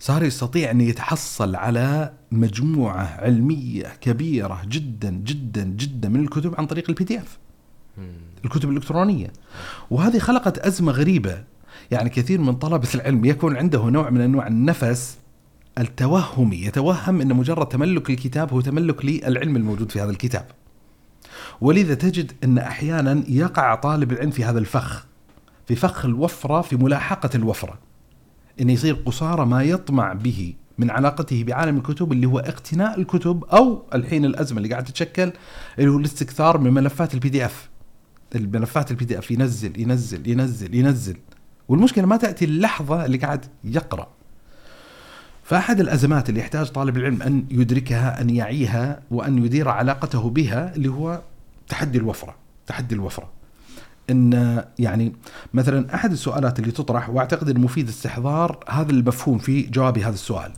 [0.00, 6.84] صار يستطيع أن يتحصل على مجموعة علمية كبيرة جدا جدا جدا من الكتب عن طريق
[6.90, 7.38] ال PDF.
[8.44, 9.32] الكتب الإلكترونية.
[9.90, 11.44] وهذه خلقت أزمة غريبة.
[11.90, 15.18] يعني كثير من طلبة العلم يكون عنده نوع من أنواع النفس
[15.78, 16.56] التوهمي.
[16.56, 20.46] يتوهم أن مجرد تملك الكتاب هو تملك للعلم الموجود في هذا الكتاب.
[21.60, 25.06] ولذا تجد أن أحيانا يقع طالب العلم في هذا الفخ
[25.66, 27.87] في فخ الوفرة في ملاحقة الوفرة.
[28.60, 33.82] أن يصير قصارى ما يطمع به من علاقته بعالم الكتب اللي هو اقتناء الكتب أو
[33.94, 35.32] الحين الأزمة اللي قاعد تتشكل
[35.78, 37.68] اللي هو الاستكثار من ملفات ال PDF
[38.34, 41.16] الملفات ال PDF ينزل ينزل ينزل ينزل.
[41.68, 44.08] والمشكلة ما تأتي اللحظة اللي قاعد يقرأ.
[45.44, 50.88] فأحد الأزمات اللي يحتاج طالب العلم أن يدركها أن يعيها وأن يدير علاقته بها اللي
[50.88, 51.20] هو
[51.68, 52.34] تحدي الوفرة
[52.66, 53.37] تحدي الوفرة.
[54.10, 55.12] إن يعني
[55.54, 60.52] مثلا أحد السؤالات اللي تطرح وأعتقد إنه مفيد استحضار هذا المفهوم في جواب هذا السؤال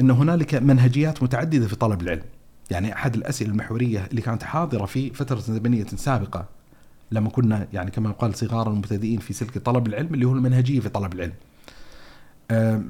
[0.00, 2.22] إن هنالك منهجيات متعددة في طلب العلم
[2.70, 6.48] يعني أحد الأسئلة المحورية اللي كانت حاضرة في فترة زمنية سابقة
[7.12, 10.88] لما كنا يعني كما يقال صغارا مبتدئين في سلك طلب العلم اللي هو المنهجية في
[10.88, 11.32] طلب العلم.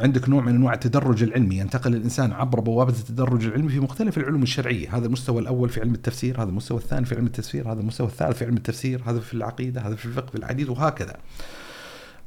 [0.01, 4.43] عندك نوع من أنواع التدرج العلمي ينتقل الإنسان عبر بوابة التدرج العلمي في مختلف العلوم
[4.43, 8.07] الشرعية، هذا المستوى الأول في علم التفسير، هذا المستوى الثاني في علم التفسير، هذا المستوى
[8.07, 11.17] الثالث في علم التفسير، هذا في العقيدة، هذا في الفقه، في الحديث وهكذا.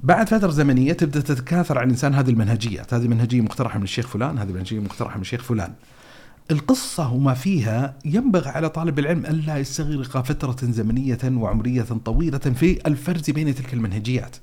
[0.04, 4.38] بعد فترة زمنية تبدأ تتكاثر على الإنسان هذه المنهجيات، هذه منهجية مقترحة من الشيخ فلان،
[4.38, 5.74] هذه منهجية مقترحة من الشيخ فلان.
[6.52, 13.30] القصة وما فيها ينبغي على طالب العلم ألا يستغرق فترة زمنية وعمرية طويلة في الفرز
[13.30, 14.36] بين تلك المنهجيات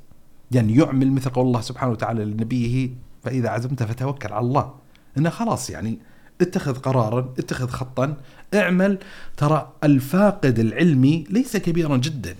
[0.51, 2.91] يعني يعمل مثل قول الله سبحانه وتعالى لنبيه
[3.23, 4.75] فإذا عزمت فتوكل على الله.
[5.19, 5.99] إنه خلاص يعني
[6.41, 8.17] اتخذ قرارا اتخذ خطا
[8.55, 8.99] اعمل.
[9.37, 12.35] ترى الفاقد العلمي ليس كبيرا جدا.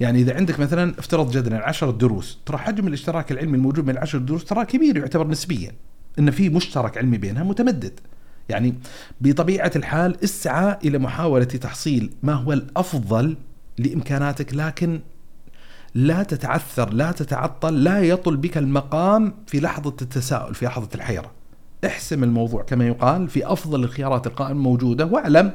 [0.00, 4.18] يعني إذا عندك مثلا افترض جدلا عشر دروس ترى حجم الاشتراك العلمي الموجود من العشر
[4.18, 5.72] دروس ترى كبير يعتبر نسبيا.
[6.18, 8.00] إن في مشترك علمي بينها متمدد.
[8.48, 8.74] يعني
[9.20, 13.36] بطبيعة الحال اسعى إلى محاولة تحصيل ما هو الأفضل
[13.78, 15.00] لإمكاناتك لكن
[15.96, 21.30] لا تتعثر لا تتعطل لا يطل بك المقام في لحظة التساؤل في لحظة الحيرة.
[21.86, 25.52] احسم الموضوع كما يقال في أفضل الخيارات القائمة موجودة واعلم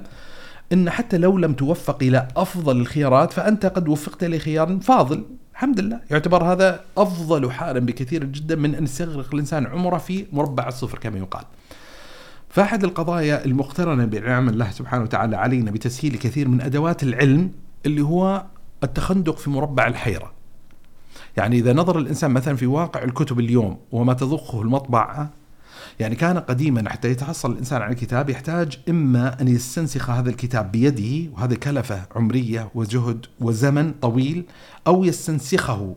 [0.73, 5.23] أن حتى لو لم توفق إلى أفضل الخيارات فأنت قد وفقت لخيار فاضل.
[5.53, 5.99] الحمد لله.
[6.11, 11.17] يعتبر هذا أفضل حالا بكثير جدا من أن يستغرق الإنسان عمره في مربع الصفر كما
[11.17, 11.43] يقال.
[12.49, 17.51] فأحد القضايا المقترنة بنعم الله سبحانه وتعالى علينا بتسهيل كثير من أدوات العلم
[17.85, 18.43] اللي هو
[18.83, 20.31] التخندق في مربع الحيرة
[21.37, 25.31] يعني إذا نظر الإنسان مثلا في واقع الكتب اليوم وما تضخه المطبعة
[25.99, 31.31] يعني كان قديما حتى يتحصل الإنسان على كتاب يحتاج إما أن يستنسخ هذا الكتاب بيده
[31.33, 34.45] وهذا كلفة عمرية وجهد وزمن طويل
[34.87, 35.95] أو يستنسخه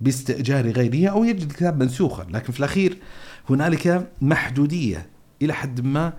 [0.00, 2.98] باستئجار غيره أو يجد الكتاب منسوخا لكن في الأخير
[3.50, 5.06] هنالك محدودية
[5.42, 6.12] إلى حد ما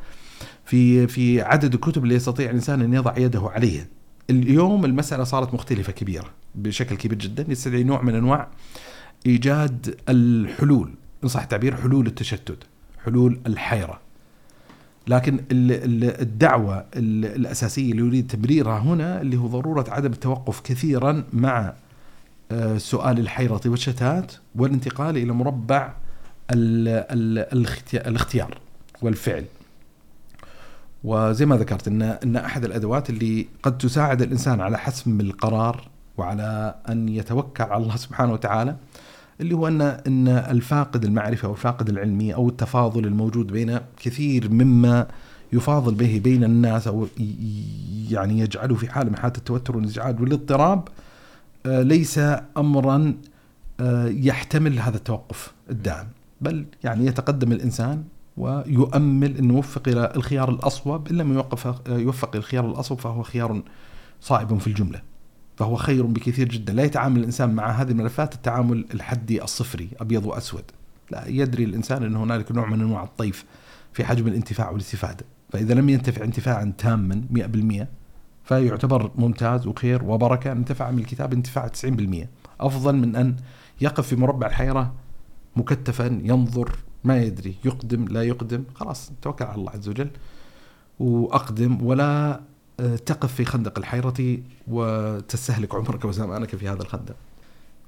[0.65, 3.87] في في عدد الكتب اللي يستطيع الإنسان أن يضع يده عليها.
[4.29, 8.47] اليوم المسألة صارت مختلفة كبيرة بشكل كبير جدا يستدعي نوع من أنواع
[9.25, 10.89] إيجاد الحلول
[11.23, 12.57] إن صح التعبير حلول التشتت،
[13.05, 13.99] حلول الحيرة.
[15.07, 21.73] لكن الدعوة الأساسية اللي يريد تبريرها هنا اللي هو ضرورة عدم التوقف كثيرا مع
[22.51, 25.93] آه، سؤال الحيرة والشتات والانتقال إلى مربع
[26.51, 28.57] الاختيار.
[29.01, 29.45] والفعل
[31.05, 35.87] وزي ما ذكرت ان إن أحد الأدوات اللي قد تساعد الإنسان على حسم القرار
[36.17, 38.75] وعلى أن يتوكل على الله سبحانه وتعالى
[39.41, 45.07] اللي هو ان إن الفاقد المعرفة أو الفاقد العلمي أو التفاضل الموجود بين كثير مما
[45.53, 47.07] يفاضل به بين الناس أو
[48.09, 50.87] يعني يجعله في حالة من حالات التوتر والانزعاج والاضطراب
[51.65, 52.19] آه، ليس
[52.57, 53.13] امرا
[53.79, 56.07] آه، يحتمل هذا التوقف الدائم.
[56.41, 58.03] بل يعني يتقدم الإنسان
[58.37, 63.61] ويؤمل أن يوفق إلى الخيار الأصوب إن لم يوقف يوفق إلى الخيار الأصوب فهو خيار
[64.21, 65.01] صائب في الجملة
[65.57, 66.73] فهو خير بكثير جدا.
[66.73, 70.63] لا يتعامل الإنسان مع هذه الملفات التعامل الحدي الصفري أبيض وأسود.
[71.11, 73.45] لا يدري الإنسان أن هنالك نوع من أنواع الطيف
[73.93, 75.25] في حجم الانتفاع والاستفادة.
[75.49, 77.21] فإذا لم ينتفع انتفاعا تاما
[77.83, 77.87] 100%
[78.43, 82.27] فيعتبر ممتاز وخير وبركة انتفع من الكتاب انتفاع 90%
[82.59, 83.35] أفضل من أن
[83.81, 84.93] يقف في مربع الحيرة
[85.55, 86.75] مكتفا ينظر
[87.05, 90.09] ما يدري يقدم لا يقدم خلاص توكل على الله عز وجل.
[90.99, 92.41] وأقدم ولا
[92.79, 94.37] آه، تقف في خندق الحيرة
[94.67, 97.15] وتستهلك عمرك وزمانك في هذا الخندق.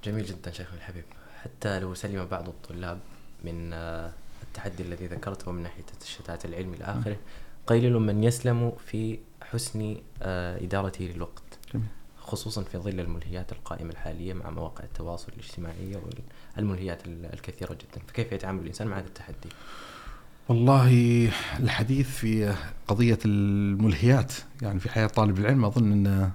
[0.04, 1.04] جميل جدا شيخ الحبيب.
[1.44, 3.00] حتى لو سلم بعض الطلاب
[3.46, 4.12] من آه،
[4.44, 7.18] التحدي الذي ذكرته من ناحية الشتات العلمي إلى آخره
[7.68, 11.47] قليل من يسلم في حسن آه، إدارته للوقت.
[12.28, 15.98] خصوصا في ظل الملهيات القائمة الحالية مع مواقع التواصل الاجتماعي
[16.58, 19.50] والملهيات الكثيرة جدا فكيف يتعامل الإنسان مع هذا التحدي؟
[20.50, 20.92] والله
[21.60, 22.56] الحديث في
[22.88, 26.32] قضية الملهيات يعني في حياة طالب العلم أظن أن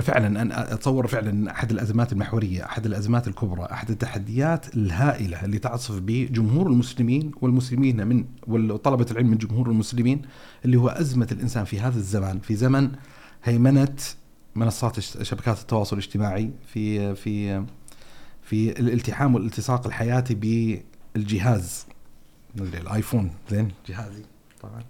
[0.00, 5.98] فعلا أنا أتصور فعلا أحد الأزمات المحورية أحد الأزمات الكبرى أحد التحديات الهائلة اللي تعصف
[5.98, 10.22] بجمهور المسلمين والمسلمين من وطلبة العلم من جمهور المسلمين
[10.64, 12.90] اللي هو أزمة الإنسان في هذا الزمان في زمن
[13.44, 13.96] هيمنة
[14.54, 17.64] منصات شبكات التواصل الاجتماعي في في
[18.42, 20.34] في الالتحام والالتصاق الحياتي
[21.14, 21.86] بالجهاز.
[22.58, 24.22] الآيفون زين جهازي
[24.62, 24.82] طبعا.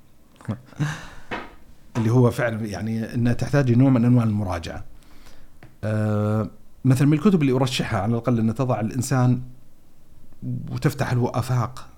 [1.96, 4.84] اللي هو فعلا يعني انها تحتاج لنوع من أنواع المراجعة.
[5.84, 6.50] أه
[6.84, 9.42] مثلا من الكتب اللي أرشحها على الأقل إن تضع الإنسان
[10.70, 11.88] وتفتح له افاق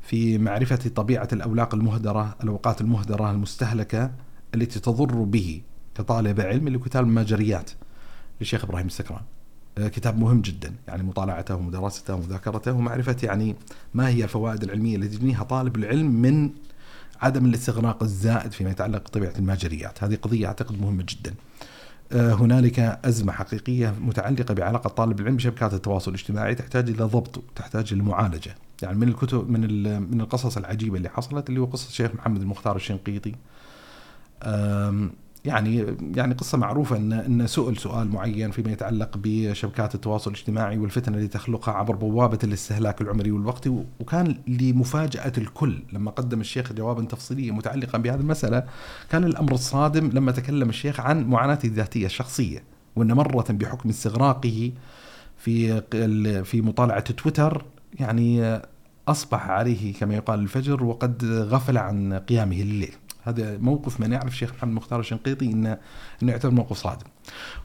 [0.00, 4.10] في معرفة طبيعة الأولاق المهدرة، الأوقات المهدرة المستهلكة
[4.54, 5.62] التي تضر به.
[5.94, 7.70] كطالب علم اللي كتاب الماجريات
[8.40, 9.22] للشيخ إبراهيم السكران.
[9.78, 13.56] أه كتاب مهم جدا يعني مطالعته ومدرسته ومذاكرته ومعرفه يعني
[13.94, 16.50] ما هي الفوائد العلمية التي يجنيها طالب العلم من
[17.20, 21.34] عدم الاستغراق الزائد فيما يتعلق بطبيعة الماجريات، هذه قضية أعتقد مهمة جدا.
[22.12, 27.92] آه، هنالك أزمة حقيقية متعلقة بعلاقة طالب العلم بشبكات التواصل الاجتماعي تحتاج إلى ضبط تحتاج
[27.92, 29.60] إلى معالجة، يعني من الكتب من
[30.10, 33.34] من القصص العجيبة اللي حصلت اللي هو قصة الشيخ محمد المختار الشنقيطي.
[35.44, 41.14] يعني يعني قصة معروفة إن إن سئل سؤال معين فيما يتعلق بشبكات التواصل الاجتماعي والفتن
[41.14, 47.52] التي تخلقها عبر بوابة الاستهلاك العمري والوقتي وكان لمفاجأة الكل لما قدم الشيخ جوابا تفصيليا
[47.52, 48.64] متعلقا بهذه المسألة
[49.10, 52.62] كان الأمر الصادم لما تكلم الشيخ عن معاناته الذاتية الشخصية
[52.96, 54.72] وإن مره بحكم استغراقه
[55.38, 55.80] في
[56.44, 57.64] في مطالعة تويتر
[58.00, 58.60] يعني
[59.08, 62.94] أصبح عليه كما يقال الفجر وقد غفل عن قيامه الليل.
[63.24, 65.78] هذا موقف من يعرف الشيخ محمد مختار الشنقيطي انه
[66.22, 67.06] إنه يعتبر موقف صادم.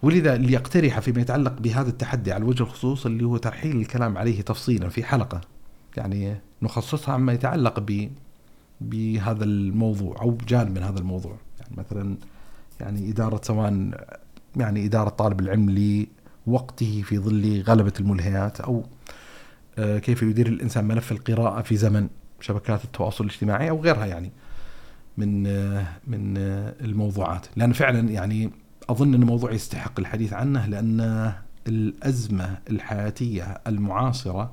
[0.01, 4.41] ولذا اللي يقترح فيما يتعلق بهذا التحدي على وجه الخصوص اللي هو ترحيل الكلام عليه
[4.41, 5.41] تفصيلا في حلقة
[5.97, 8.10] يعني نخصصها عما يتعلق ب
[8.82, 12.18] بهذا الموضوع أو بجانب من هذا الموضوع يعني مثلا
[12.80, 13.89] يعني إدارة سواء
[14.55, 16.05] يعني إدارة طالب العلم
[16.47, 18.84] لوقته في ظل غلبة الملهيات أو
[19.78, 22.07] آه، كيف يدير الإنسان ملف القراءة في زمن
[22.39, 24.32] شبكات التواصل الاجتماعي أو غيرها يعني.
[25.18, 25.43] من
[26.07, 26.38] من
[26.82, 27.45] الموضوعات.
[27.55, 28.51] لأن فعلا يعني
[28.89, 31.32] أظن أن الموضوع يستحق الحديث عنه لأن
[31.68, 34.51] الأزمة الحياتية المعاصرة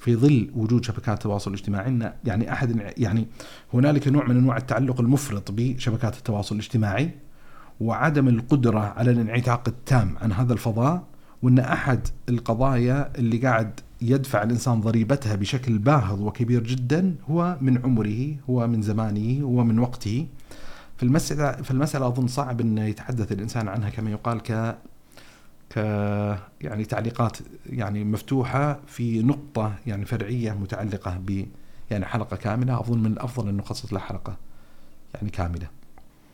[0.00, 3.26] في ظل وجود شبكات التواصل الاجتماعي يعني أحد يعني
[3.74, 7.10] هنالك نوع من أنواع التعلق المفرط بشبكات التواصل الاجتماعي
[7.80, 11.02] وعدم القدرة على الانعتاق التام عن هذا الفضاء
[11.42, 18.36] وإن أحد القضايا اللي قاعد يدفع الإنسان ضريبتها بشكل باهظ وكبير جدا هو من عمره
[18.50, 20.26] هو من زمانه هو من وقته.
[20.96, 24.78] فالمسألة فالمسألة أظن صعب أن يتحدث الإنسان عنها كما يقال ك
[25.70, 25.76] ك
[26.60, 31.46] يعني تعليقات يعني مفتوحة في نقطة يعني فرعية متعلقة ب
[31.90, 32.80] يعني حلقة كاملة.
[32.80, 34.36] أظن من الأفضل أن نخصص لها حلقة
[35.14, 35.68] يعني كاملة.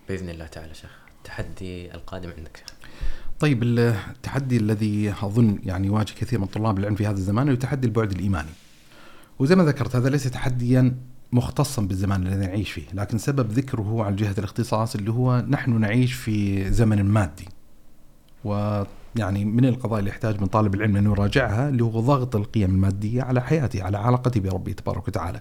[0.09, 0.91] بإذن الله تعالى شيخ.
[1.19, 2.74] التحدي القادم عندك شيخ.
[3.45, 7.87] طيب التحدي الذي أظن يعني يواجه كثير من طلاب العلم في هذا الزمان هو تحدي
[7.87, 8.49] البعد الإيماني.
[9.39, 10.97] وزي ما ذكرت هذا ليس تحديا
[11.33, 16.13] مختصا بالزمان الذي نعيش فيه، لكن سبب ذكره على جهة الاختصاص اللي هو نحن نعيش
[16.13, 17.49] في زمن مادي.
[18.45, 23.23] ويعني من القضايا اللي يحتاج من طالب العلم انه يراجعها اللي هو ضغط القيم المادية
[23.23, 25.41] على حياته، على علاقته بربه تبارك وتعالى.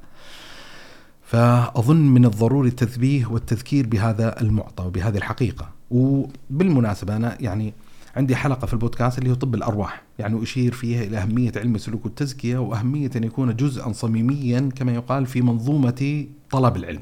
[1.21, 5.69] فأظن من الضروري التنبيه والتذكير بهذا المعطى وبهذه الحقيقة.
[5.91, 7.73] وبالمناسبة أنا يعني
[8.15, 12.05] عندي حلقة في البودكاست اللي هو طب الأرواح يعني أشير فيها إلى أهمية علم السلوك
[12.05, 17.01] والتزكية وأهمية أن يكون جزءا صميميا كما يقال في منظومة طلب العلم.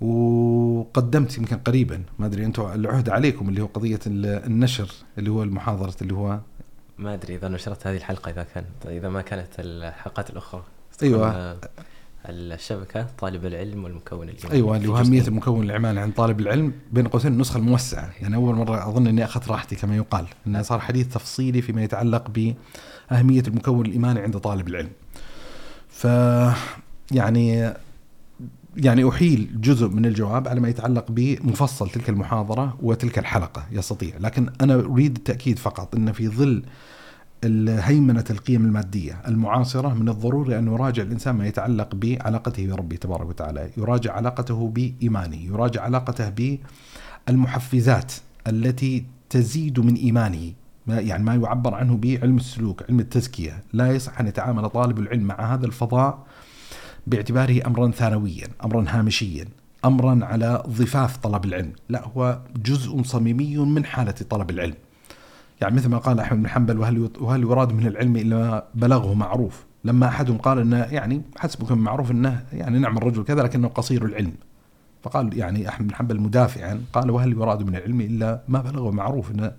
[0.00, 5.94] وقدمت يمكن قريبا ما أدري أنتم العهد عليكم اللي هو قضية النشر اللي هو المحاضرة
[6.02, 6.40] اللي هو
[6.98, 10.62] ما أدري إذا نشرت هذه الحلقة إذا كانت إذا ما كانت الحلقات الأخرى.
[11.02, 11.58] أيوه.
[12.26, 14.54] الشبكة طالب العلم والمكون الإيماني.
[14.54, 15.26] أيوه في اللي هو أهمية جزئين.
[15.26, 18.10] المكون الاعمالي عند طالب العلم بين قوسين النسخة الموسعة.
[18.20, 22.30] يعني أول مرة أظن إني أخذت راحتي كما يقال انه صار حديث تفصيلي فيما يتعلق
[22.30, 24.90] بأهمية المكون الإيماني عند طالب العلم.
[25.88, 26.04] ف
[27.10, 27.72] يعني
[28.76, 34.16] يعني أحيل جزء من الجواب على ما يتعلق بمفصل تلك المحاضرة وتلك الحلقة يستطيع.
[34.20, 36.62] لكن أنا أريد التأكيد فقط إن في ظل
[37.44, 43.70] هيمنة القيم المادية المعاصرة من الضروري أن يراجع الإنسان ما يتعلق بعلاقته بربه تبارك وتعالى
[43.76, 46.58] يراجع علاقته بإيمانه يراجع علاقته
[47.28, 48.12] بالمحفزات
[48.46, 50.52] التي تزيد من إيمانه
[50.86, 55.22] ما يعني ما يعبر عنه بعلم السلوك علم التزكية لا يصح أن يتعامل طالب العلم
[55.22, 56.26] مع هذا الفضاء
[57.06, 59.44] باعتباره أمرا ثانويا أمرا هامشيا
[59.84, 64.74] أمرا على ضفاف طلب العلم لا هو جزء صميمي من حالة طلب العلم.
[65.60, 69.14] يعني مثل ما قال أحمد بن حنبل وهل وهل يراد من العلم إلا ما بلغه
[69.14, 74.04] معروف؟ لما احدهم قال إنه يعني حسبك معروف إنه يعني نعم الرجل كذا لكنه قصير
[74.04, 74.32] العلم.
[75.02, 79.30] فقال يعني أحمد بن حنبل مدافعا قال وهل يراد من العلم إلا ما بلغه معروف
[79.30, 79.52] إنه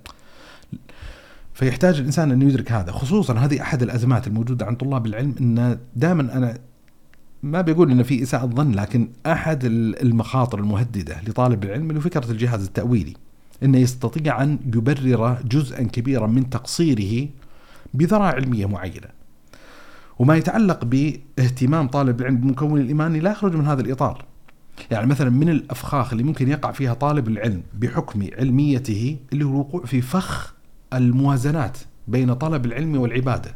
[1.53, 2.91] فيحتاج الإنسان أن يدرك هذا.
[2.91, 6.57] خصوصا هذه أحد الأزمات الموجودة عند طلاب العلم إن دائما أنا
[7.43, 12.65] ما بيقول ان في إساءة ظن لكن أحد المخاطر المهددة لطالب العلم اللي فكرة الجهاز
[12.65, 13.13] التأويلي.
[13.64, 17.30] إنه يستطيع أن يبرر جزءا كبيرا من تقصيره
[17.93, 19.07] بذراع علمية معينة.
[20.20, 24.26] وما يتعلق باهتمام طالب العلم بمكون الايماني لا يخرج من هذا الإطار.
[24.91, 29.86] يعني مثلا من الأفخاخ اللي ممكن يقع فيها طالب العلم بحكم علميته اللي هو الوقوع
[29.86, 30.53] في فخ
[30.93, 33.55] الموازنات بين طلب العلم والعبادة.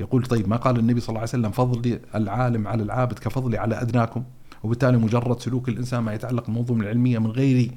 [0.00, 3.80] يقول طيب ما قال النبي صلى الله عليه وسلم فضل العالم على العابد كفضلي على
[3.82, 4.22] أدناكم
[4.62, 7.70] وبالتالي مجرد سلوك الإنسان ما يتعلق بالمنظومه العلمية من غير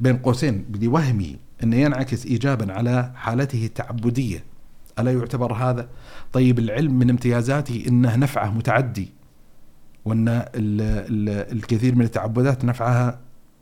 [0.00, 4.44] بين قوسين لوهمي أن ينعكس إيجابا على حالته التعبدية.
[4.98, 5.88] ألا يعتبر هذا
[6.32, 9.12] طيب العلم من امتيازاته أنه نفعه متعدي
[10.04, 13.20] وأن ال ال الكثير من التعبدات نفعها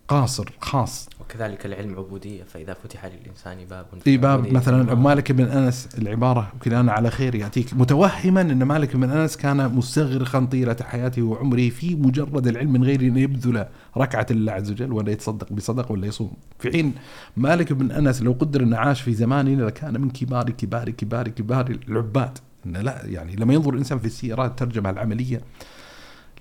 [0.08, 1.08] قاصر خاص.
[1.20, 6.92] وكذلك العلم عبودية فإذا فتح للإنسان باب في باب مثلا مالك بن أنس العبارة وكلانا
[6.92, 7.74] على خير يأتيك.
[7.74, 13.00] متوهما أن مالك بن أنس كان مستغرقا طيلة حياته وعمره في مجرد العلم من غير
[13.00, 16.32] أن يبذل ركعة لله عز وجل ولا يتصدق بصدق ولا يصوم.
[16.58, 16.94] في حين
[17.36, 21.78] مالك بن أنس لو قدر أنه عاش في زماننا لكان من كبار كبار كبار كبار
[21.88, 22.38] العباد.
[22.64, 25.40] لا يعني لما ينظر الإنسان في السيرات الترجمة العملية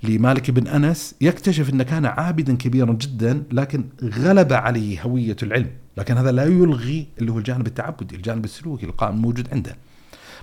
[0.10, 6.18] لمالك بن أنس يكتشف أنه كان عابدا كبيرا جدا لكن غلب عليه هوية العلم، لكن
[6.18, 9.76] هذا لا يلغي اللي هو الجانب التعبدي، الجانب السلوكي القائم موجود عنده.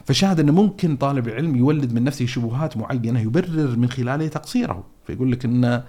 [0.07, 5.33] فشاهد أنه ممكن طالب العلم يولد من نفسه شبهات معينة يبرر من خلالها تقصيره، فيقول
[5.33, 5.83] لك إن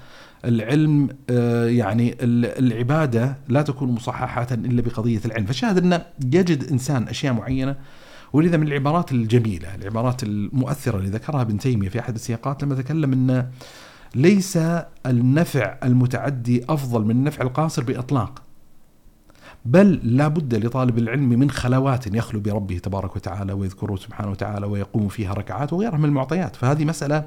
[0.46, 2.16] العلم آه، يعني
[2.60, 7.76] العبادة لا تكون مصححة إلا بقضية العلم، فشاهد أنه يجد إنسان أشياء معينة
[8.34, 13.14] ولذا من العبارات الجميلة، العبارات المؤثرة اللي ذكرها ابن تيمية في أحد السياقات لما تكلم
[13.14, 13.50] إن
[14.16, 14.60] ليس
[15.06, 18.42] النفع المتعدي أفضل من النفع القاصر بإطلاق.
[19.66, 25.08] بل لا بد لطالب العلم من خلوات يخلو بربه تبارك وتعالى ويذكره سبحانه وتعالى ويقوم
[25.08, 27.26] فيها ركعات وغيرها من المعطيات، فهذه مسألة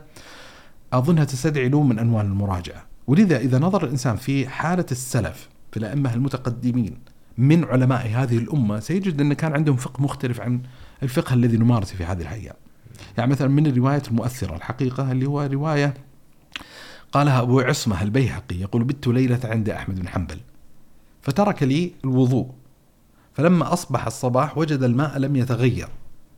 [0.92, 6.14] أظنها تستدعي نوع من انواع المراجعة، ولذا إذا نظر الإنسان في حالة السلف في الأئمة
[6.14, 6.98] المتقدمين
[7.38, 10.60] من علماء هذه الأمة سيجد أن كان عندهم فقه مختلف عن
[11.02, 12.54] الفقه الذي نمارسه في هذه الأيام.
[13.18, 15.94] يعني مثلا من الروايات المؤثرة الحقيقة اللي هو رواية
[17.12, 20.40] قالها أبو عصمة البيهقي يقول بت ليلة عند أحمد بن حنبل.
[21.22, 22.50] فترك لي الوضوء.
[23.34, 25.88] فلما أصبح الصباح وجد الماء لم يتغير.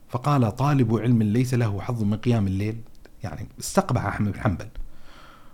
[0.09, 2.77] فقال طالب علم ليس له حظ من قيام الليل.
[3.23, 4.67] يعني استقبح أحمد بن حنبل.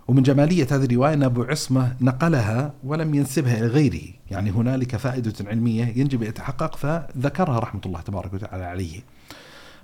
[0.08, 4.02] ومن جمالية هذه الرواية أن أبو عصمة نقلها ولم ينسبها إلى غيره.
[4.30, 9.00] يعني هنالك فائدة علمية ينجب يتحقق فذكرها رحمة الله تبارك وتعالى عليه.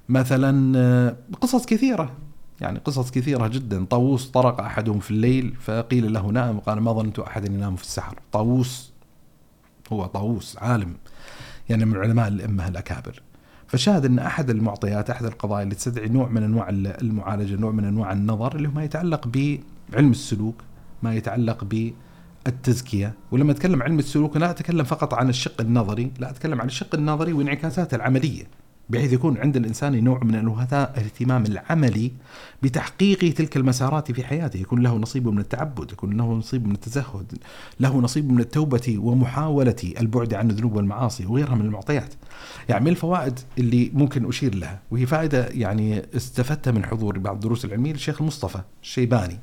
[0.08, 2.12] مثلا آه، قصص كثيرة.
[2.60, 3.84] يعني قصص كثيرة جدا.
[3.84, 8.18] طاووس طرق أحدهم في الليل فقيل له نام قال ما ظننت أحد ينام في السحر.
[8.32, 8.92] طاووس
[9.92, 10.94] هو طاووس عالم
[11.68, 13.22] يعني من علماء الأمة الأكابر.
[13.66, 18.12] فشاهد أن أحد المعطيات أحد القضايا اللي تستدعي نوع من أنواع المعالجة نوع من أنواع
[18.12, 19.58] النظر اللي هو ما يتعلق ب
[19.94, 20.62] علم السلوك
[21.02, 21.64] ما يتعلق
[22.44, 23.14] بالتزكية.
[23.30, 27.32] ولما أتكلم علم السلوك لا أتكلم فقط عن الشق النظري لا أتكلم عن الشق النظري
[27.32, 28.44] وانعكاساته العملية
[28.90, 32.12] بحيث يكون عند الإنسان نوع من الاهتمام العملي
[32.62, 37.38] بتحقيق تلك المسارات في حياته، يكون له نصيب من التعبد، يكون له نصيب من التزهد،
[37.80, 42.14] له نصيب من التوبة ومحاولة البعد عن الذنوب والمعاصي وغيرها من المعطيات.
[42.68, 47.64] يعني من الفوائد اللي ممكن أشير لها وهي فائدة يعني استفدتها من حضور بعض الدروس
[47.64, 49.38] العلمية للشيخ المصطفى الشيباني.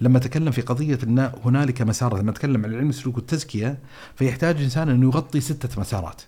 [0.00, 3.78] لما تكلم في قضية أن هنالك مسار لما تكلم عن علم السلوك والتزكية
[4.14, 6.22] فيحتاج الإنسان أن يغطي ستة مسارات.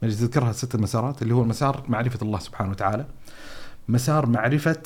[0.00, 3.06] تذكرها ستة مسارات اللي هو المسار معرفة الله سبحانه وتعالى
[3.88, 4.82] مسار معرفة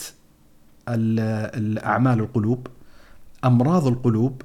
[0.88, 1.20] ال-
[1.60, 2.66] الأعمال القلوب
[3.44, 4.42] أمراض القلوب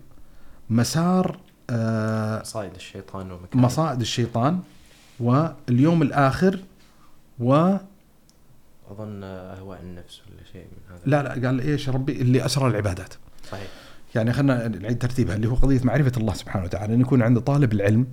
[0.70, 1.40] مسار
[1.70, 4.60] آه، مصائد الشيطان ومكائد مصائد الشيطان
[5.20, 6.60] واليوم الآخر
[7.40, 7.76] و
[8.92, 11.02] أظن اهواء النفس ولا شيء من هذا.
[11.06, 13.14] لا لا قال إيش ربي؟ اللي أسرى العبادات.
[13.52, 13.68] صحيح.
[14.16, 17.74] يعني خلينا نعيد ترتيبها اللي هو قضية معرفة الله سبحانه وتعالى إن يكون عند طالب
[17.74, 18.08] العلم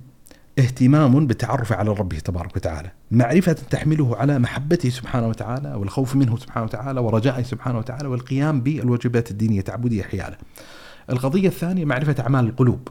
[0.59, 2.91] اهتمام بالتعرف على ربه تبارك وتعالى.
[3.11, 9.31] معرفة تحمله على محبته سبحانه وتعالى والخوف منه سبحانه وتعالى ورجائه سبحانه وتعالى والقيام بالواجبات
[9.31, 10.37] الدينية التعبدية حياله.
[11.09, 12.87] القضية الثانية معرفة أعمال القلوب.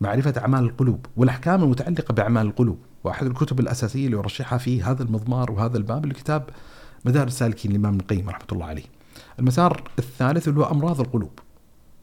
[0.00, 2.78] معرفة أعمال القلوب والأحكام المتعلقة بأعمال القلوب.
[3.04, 6.50] وأحد الكتب الأساسية اللي يرشحها في هذا المضمار وهذا الباب الكتاب
[7.04, 8.84] مدارس السالكين للإمام ابن القيم رحمة الله عليه.
[9.38, 11.38] المسار الثالث اللي هو أمراض القلوب.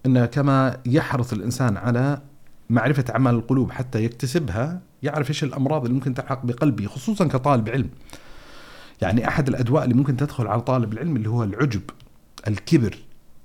[0.06, 2.22] أن كما يحرص الإنسان على
[2.70, 7.90] معرفة أعمال القلوب حتى يكتسبها يعرف إيش الأمراض اللي ممكن تلحق بقلبه خصوصا كطالب علم.
[9.02, 11.82] يعني أحد الأدواء اللي ممكن تدخل على طالب العلم اللي هو العجب
[12.48, 12.98] الكبر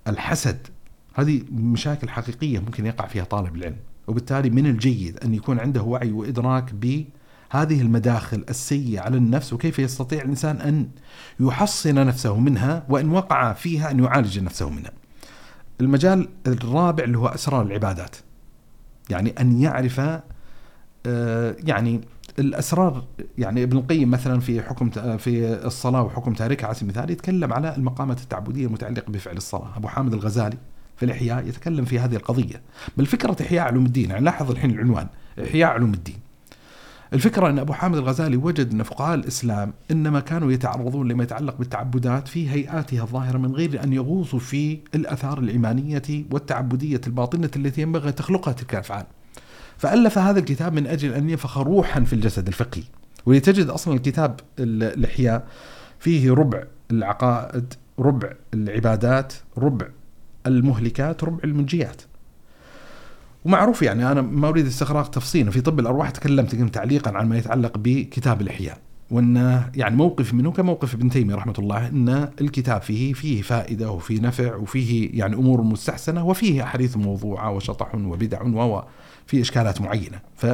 [0.08, 0.66] الحسد
[1.14, 3.76] هذه مشاكل حقيقية ممكن يقع فيها طالب العلم.
[4.06, 10.22] وبالتالي من الجيد أن يكون عنده وعي وإدراك بهذه المداخل السيئة على النفس وكيف يستطيع
[10.22, 10.88] الإنسان أن
[11.40, 14.99] يحصن نفسه منها وإن وقع فيها أن يعالج نفسه منها.
[15.80, 18.16] المجال الرابع اللي هو أسرار العبادات.
[19.10, 20.00] يعني أن يعرف
[21.06, 22.00] آه، يعني
[22.38, 23.04] الأسرار
[23.38, 27.76] يعني ابن القيم مثلا في حكم في الصلاة وحكم تاركها على سبيل المثال يتكلم على
[27.76, 30.56] المقامات التعبدية المتعلقة بفعل الصلاة، أبو حامد الغزالي
[30.96, 32.62] في الإحياء يتكلم في هذه القضية،
[32.96, 35.06] بل فكرة إحياء علوم الدين يعني لاحظ الحين العنوان
[35.44, 36.19] إحياء علوم الدين.
[37.12, 42.28] الفكرة أن أبو حامد الغزالي وجد أن فقهاء الإسلام إنما كانوا يتعرضون لما يتعلق بالتعبدات
[42.28, 48.14] في هيئاتها الظاهرة من غير أن يغوصوا في الأثار الإيمانية والتعبدية الباطنة التي ينبغي أن
[48.14, 49.06] تخلقها تلك الأفعال.
[49.78, 52.82] فألف هذا الكتاب من أجل أن ينفخ روحا في الجسد الفقهي
[53.26, 55.46] ولتجد أصلا الكتاب ال- الإحياء
[55.98, 59.86] فيه ربع العقائد ربع العبادات ربع
[60.46, 62.02] المهلكات ربع المنجيات
[63.44, 67.78] ومعروف يعني أنا ما أريد استغراق تفصيلا في طب الأرواح تكلمت تعليقا عن ما يتعلق
[67.78, 68.78] بكتاب الإحياء.
[69.10, 74.20] وأن يعني موقف منه كموقف ابن تيمية رحمة الله أن الكتاب فيه فيه فائدة وفيه
[74.20, 78.82] نفع وفيه يعني أمور مستحسنة وفيه أحاديث موضوعة وشطح وبدع و
[79.26, 80.20] في إشكالات معينة.
[80.36, 80.46] ف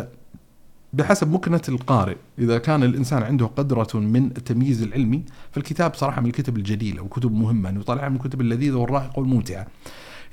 [0.93, 5.23] بحسب مكنة القارئ إذا كان الإنسان عنده قدرة من التمييز العلمي
[5.53, 9.67] فالكتاب صراحة من الكتب الجليلة وكتب مهمة يطالعها من الكتب اللذيذة والرائقة والممتعة.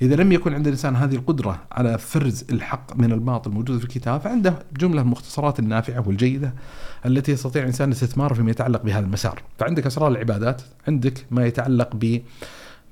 [0.04, 4.20] إذا لم يكن عند الإنسان هذه القدرة على فرز الحق من الباطل الموجود في الكتاب
[4.20, 6.54] فعنده جملة من المختصرات النافعة والجيدة
[7.06, 9.42] التي يستطيع الإنسان الاستثمار فيما يتعلق بهذا المسار.
[9.58, 12.20] فعندك أسرار العبادات عندك ما يتعلق ب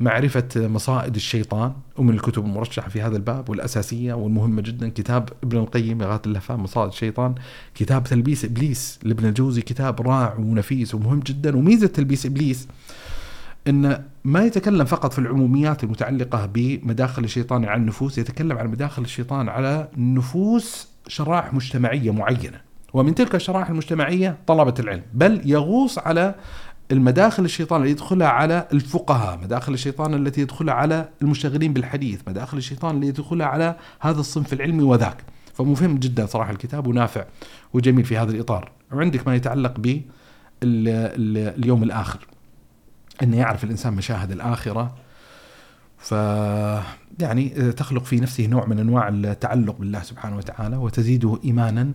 [0.01, 6.03] معرفة مصائد الشيطان ومن الكتب المرشحة في هذا الباب والأساسية والمهمة جدا كتاب ابن القيم
[6.03, 7.35] إغاثة اللهفان مصائد الشيطان
[7.75, 12.69] كتاب تلبيس إبليس لابن الجوزي كتاب رائع ونفيس ومهم جدا وميزة تلبيس إبليس
[13.69, 19.49] أن ما يتكلم فقط في العموميات المتعلقة بمداخل الشيطان على النفوس يتكلم عن مداخل الشيطان
[19.49, 22.61] على نفوس شرائح مجتمعية معينة.
[22.93, 25.03] ومن تلك الشرائح المجتمعية طلبة العلم.
[25.15, 26.35] بل يغوص على
[26.93, 32.95] المداخل الشيطان اللي يدخلها على الفقهاء مداخل الشيطان التي يدخلها على المشتغلين بالحديث مداخل الشيطان
[32.95, 35.25] اللي يدخلها على هذا الصنف العلمي وذاك.
[35.55, 37.25] فمهم جدا صراحة الكتاب ونافع
[37.73, 38.71] وجميل في هذا الإطار.
[38.93, 40.01] وعندك ما يتعلق ب
[40.63, 42.27] اليوم الآخر.
[43.23, 44.95] أن يعرف الإنسان مشاهد الآخرة
[45.99, 46.13] ف
[47.21, 51.93] يعني تخلق في نفسه نوع من أنواع التعلق بالله سبحانه وتعالى وتزيده ايمانا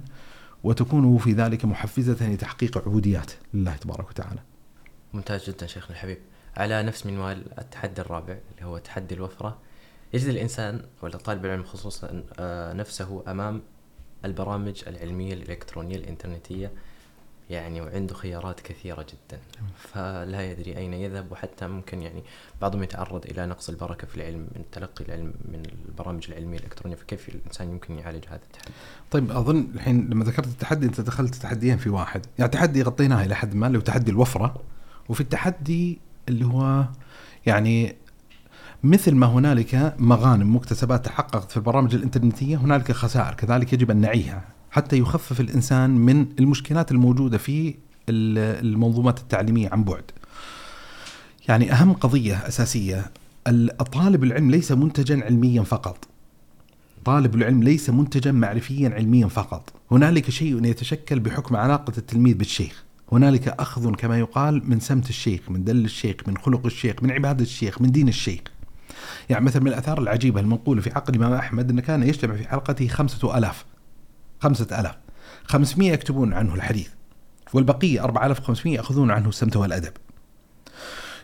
[0.64, 4.40] وتكون في ذلك محفزة لتحقيق عبوديات لله تبارك وتعالى.
[5.14, 6.18] ممتاز جدا شيخنا الحبيب
[6.58, 9.58] على نفس منوال التحدي الرابع اللي هو تحدي الوفرة
[10.14, 13.62] يجد الإنسان ولا طالب العلم خصوصا آه، نفسه أمام
[14.26, 16.72] البرامج العلمية الإلكترونية الإنترنتية
[17.50, 19.40] يعني وعنده خيارات كثيرة جدا.
[19.78, 22.24] فلا يدري أين يذهب وحتى ممكن يعني
[22.62, 26.96] بعضهم يتعرض إلى نقص البركة في العلم من تلقي العلم من البرامج العلمية الإلكترونية.
[26.96, 28.72] فكيف الإنسان يمكن يعالج هذا التحدي؟
[29.12, 33.36] طيب أظن الحين لما ذكرت التحدي أنت دخلت تحديين في واحد، يعني تحدي غطيناه إلى
[33.36, 34.62] حد ما اللي هو تحدي الوفرة.
[35.10, 36.86] وفي التحدي اللي هو
[37.46, 37.96] يعني
[38.84, 43.34] مثل ما هنالك مغانم مكتسبات تحققت في البرامج الإنترنتية هنالك خسائر.
[43.34, 44.57] كذلك يجب أن نعيها.
[44.78, 47.70] حتى يخفف الإنسان من المشكلات الموجودة في
[48.10, 50.04] ال- المنظومات التعليمية عن بعد.
[51.48, 53.12] يعني أهم قضية أساسية
[53.48, 56.08] الطالب العلم ليس منتجا علميا فقط.
[57.06, 62.84] طالب العلم ليس منتجا معرفيا علميا فقط، هنالك شيء يتشكل بحكم علاقة التلميذ بالشيخ.
[63.12, 67.44] هنالك أخذ كما يقال من سمت الشيخ، من دل الشيخ، من خلق الشيخ، من عباده
[67.44, 68.42] الشيخ، من دين الشيخ.
[69.30, 72.88] يعني مثلا من الأثار العجيبة المنقولة في عقد الامام أحمد إنه كان يجتمع في حلقته
[72.88, 73.66] خمسة ألاف
[74.40, 74.96] خمسة ألاف
[75.46, 76.88] 500 يكتبون عنه الحديث
[77.54, 79.94] والبقية 4500 يأخذون عنه السمت والأدب.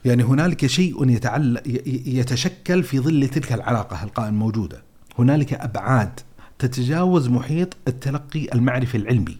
[0.05, 1.61] يعني هنالك شيء يتعلق
[2.05, 4.83] يتشكل في ظل تلك العلاقة القائمة الموجودة
[5.19, 6.19] هنالك أبعاد
[6.59, 9.37] تتجاوز محيط التلقي المعرفي العلمي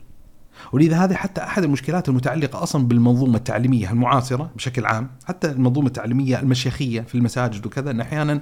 [0.72, 6.40] ولذا هذه حتى أحد المشكلات المتعلقة أصلا بالمنظومة التعليمية المعاصرة بشكل عام، حتى المنظومة التعليمية
[6.40, 8.42] المشيخية في المساجد وكذا إن أحيانا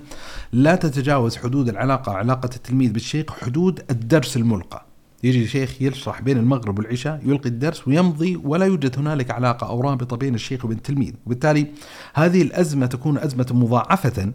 [0.51, 4.90] لا تتجاوز حدود العلاقة علاقة التلميذ بالشيخ حدود الدرس الملقى.
[5.23, 10.17] يجي الشيخ يشرح بين المغرب والعشاء يلقي الدرس ويمضي ولا يوجد هنالك علاقة أو رابطة
[10.17, 11.67] بين الشيخ وبين التلميذ، وبالتالي
[12.13, 14.31] هذه الأزمة تكون أزمة مضاعفة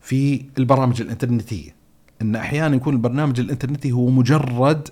[0.00, 1.74] في البرامج الإنترنتية.
[2.22, 4.88] إن أحيانا يكون البرنامج الإنترنتي هو مجرد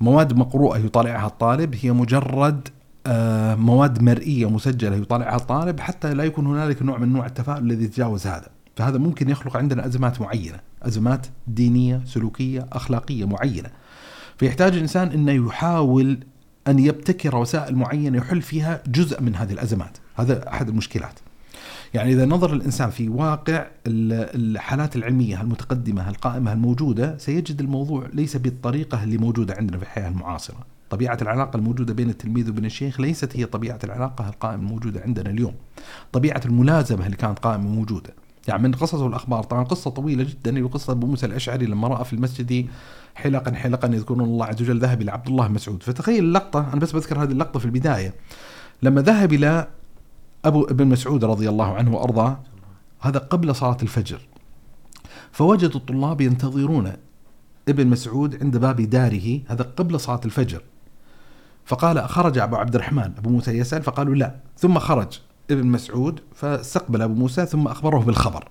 [0.00, 2.68] مواد مقروءة يطالعها الطالب هي مجرد
[3.06, 7.84] آه، مواد مرئية مسجلة يطالعها الطالب حتى لا يكون هنالك نوع من نوع التفاؤل الذي
[7.84, 8.48] يتجاوز هذا.
[8.76, 13.70] فهذا ممكن يخلق عندنا أزمات معينة أزمات دينية سلوكية أخلاقية معينة.
[14.38, 16.18] فيحتاج الإنسان إنه يحاول
[16.68, 19.98] أن يبتكر وسائل معينة يحل فيها جزء من هذه الأزمات.
[20.14, 21.18] هذا أحد المشكلات.
[21.94, 29.04] يعني إذا نظر الإنسان في واقع الحالات العلمية المتقدمة القائمة الموجودة سيجد الموضوع ليس بالطريقة
[29.04, 30.66] اللي موجودة عندنا في الحياة المعاصرة.
[30.90, 35.54] طبيعة العلاقة الموجودة بين التلميذ وبين الشيخ ليست هي طبيعة العلاقة القائمة الموجودة عندنا اليوم.
[36.12, 38.14] طبيعة الملازمة اللي كانت قائمة موجودة.
[38.48, 42.04] يعني من قصص والأخبار طبعا قصة طويلة جدا هي قصة أبو موسى الأشعري لما رأى
[42.04, 42.66] في المسجد
[43.14, 45.82] حلقا حلقا يذكرون الله عز وجل ذهب إلى عبد الله مسعود.
[45.82, 48.14] فتخيل اللقطة أنا بس بذكر هذه اللقطة في البداية.
[48.82, 49.68] لما ذهب إلى
[50.44, 52.40] أبو ابن مسعود رضي الله عنه وأرضاه
[53.00, 54.20] هذا قبل صلاة الفجر.
[55.32, 56.92] فوجد الطلاب ينتظرون
[57.68, 60.62] ابن مسعود عند باب داره هذا قبل صلاة الفجر.
[61.64, 65.20] فقال خرج أبو عبد الرحمن أبو موسى يسأل فقالوا لا ثم خرج.
[65.50, 68.48] ابن مسعود فاستقبل أبو موسى ثم أخبره بالخبر.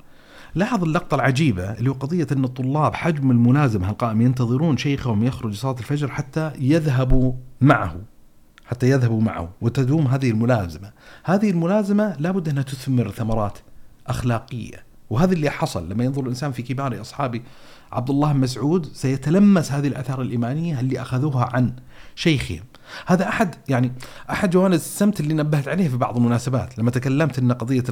[0.55, 5.75] لاحظ اللقطة العجيبة اللي هو قضية أن الطلاب حجم الملازمة القائم ينتظرون شيخهم يخرج صلاة
[5.79, 7.95] الفجر حتى يذهبوا معه
[8.71, 10.91] حتى يذهبوا معه وتدوم هذه الملازمة.
[11.23, 13.57] هذه الملازمة لابد أنها تثمر ثمرات
[14.07, 14.85] أخلاقية.
[15.09, 17.41] وهذا اللي حصل لما ينظر الإنسان في كبار أصحاب
[17.91, 21.73] عبد الله مسعود سيتلمس هذه الآثار الإيمانية اللي أخذوها عن
[22.15, 22.63] شيخهم.
[23.05, 23.91] هذا أحد يعني
[24.29, 26.79] أحد جوانب السمت اللي نبهت عليه في بعض المناسبات.
[26.79, 27.83] لما تكلمت أن قضية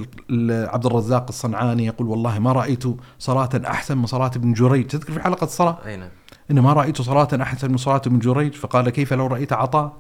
[0.50, 2.84] عبد الرزاق الصنعاني يقول والله ما رأيت
[3.20, 4.88] صلاة أحسن من صلاة ابن جريج.
[4.88, 6.10] تذكر في حلقة الصلاة؟ أي نعم.
[6.52, 8.54] إن ما رأيت صلاة أحسن من صلاة ابن جريج.
[8.54, 9.98] فقال كيف لو رأيت عطاء؟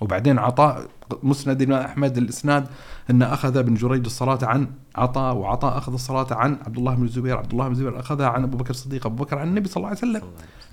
[0.00, 0.86] وبعدين عطاء
[1.22, 2.66] مسند الامام أحمد الإسناد
[3.10, 4.66] إن أخذ ابن جريج الصلاة عن
[4.96, 8.42] عطاء وعطاء أخذ الصلاة عن عبد الله بن الزبير عبد الله بن الزبير أخذها عن
[8.42, 10.22] أبو بكر الصديق أبو بكر عن النبي صلى الله عليه وسلم.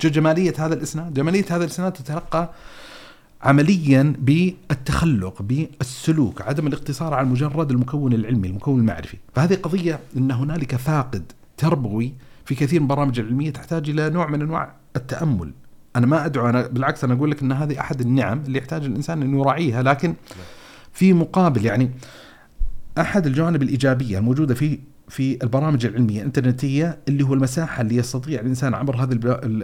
[0.02, 1.14] جمالية هذا الإسناد.
[1.14, 2.50] جمالية هذا الإسناد تتلقى
[3.44, 9.18] عمليا بالتخلق بالسلوك عدم الاقتصار على مجرد المكون العلمي المكون المعرفي.
[9.34, 11.24] فهذه قضية إن هنالك فاقد
[11.58, 12.14] تربوي
[12.46, 15.52] في كثير من البرامج العلمية تحتاج إلى نوع من أنواع التأمل.
[15.96, 19.22] أنا ما أدعو أنا بالعكس أنا أقول لك إن هذه أحد النعم اللي يحتاج الإنسان
[19.22, 20.14] انه يراعيها لكن
[20.94, 21.92] في مقابل يعني
[22.98, 24.80] أحد الجوانب الإيجابية الموجودة في
[25.10, 29.12] في البرامج العلمية الإنترنتية اللي هو المساحة اللي يستطيع الإنسان عبر هذه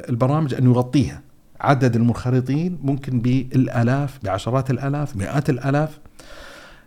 [0.10, 1.22] البرامج أن يغطيها.
[1.62, 5.99] عدد المنخرطين ممكن بالآلاف بعشرات الآلاف مئات الآلاف.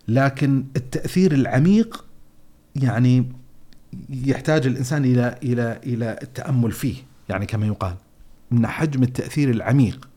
[0.08, 2.04] لكن التأثير العميق
[2.76, 3.32] يعني
[4.10, 6.96] يحتاج الإنسان إلى إلى إلى التأمل فيه.
[7.28, 7.94] يعني كما يقال
[8.50, 10.08] من حجم التأثير العميق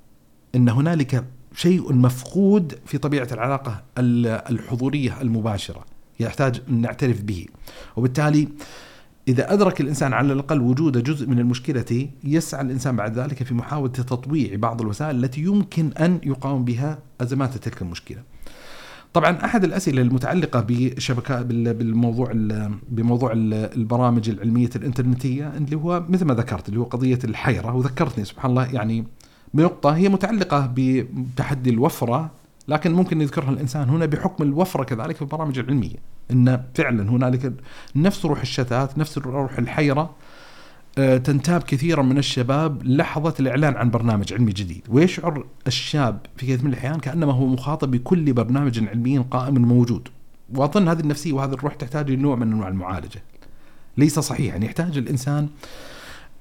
[0.55, 1.23] أن هنالك
[1.55, 5.85] شيء مفقود في طبيعة العلاقة الحضورية المباشرة
[6.19, 7.45] يحتاج أن نعترف به.
[7.95, 8.47] وبالتالي
[9.28, 13.91] إذا أدرك الإنسان على الأقل وجود جزء من المشكلة يسعى الإنسان بعد ذلك في محاولة
[13.91, 18.23] تطويع بعض الوسائل التي يمكن أن يقاوم بها أزمات تلك المشكلة.
[19.13, 22.32] طبعا أحد الأسئلة المتعلقة بشبكات بالموضوع
[22.89, 27.76] بموضوع البرامج العلمية الإنترنتية اللي هو مثل ما ذكرت اللي هو قضية الحيرة.
[27.76, 29.05] وذكرتني سبحان الله يعني
[29.53, 32.32] بنقطة هي متعلقة بتحدي الوفرة
[32.67, 36.14] لكن ممكن يذكرها الإنسان هنا بحكم الوفرة كذلك في البرامج العلمية.
[36.32, 37.53] إن فعلا هنالك
[37.95, 40.15] نفس روح الشتات نفس روح الحيرة
[40.97, 44.82] آه، تنتاب كثيرا من الشباب لحظة الإعلان عن برنامج علمي جديد.
[44.89, 50.07] ويشعر الشاب في كثير من الأحيان كأنما هو مخاطب بكل برنامج علمي قائم موجود.
[50.55, 53.23] وأظن هذه النفسية وهذه الروح تحتاج لنوع من أنواع المعالجة.
[53.97, 54.53] ليس صحيح.
[54.53, 55.47] يعني يحتاج الإنسان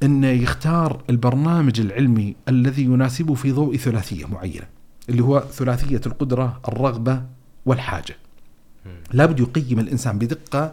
[0.03, 4.67] أن يختار البرنامج العلمي الذي يناسبه في ضوء ثلاثية معينة
[5.09, 7.23] اللي هو ثلاثية القدرة الرغبة
[7.67, 8.17] والحاجة.
[9.13, 10.73] لابد يقيم الإنسان بدقة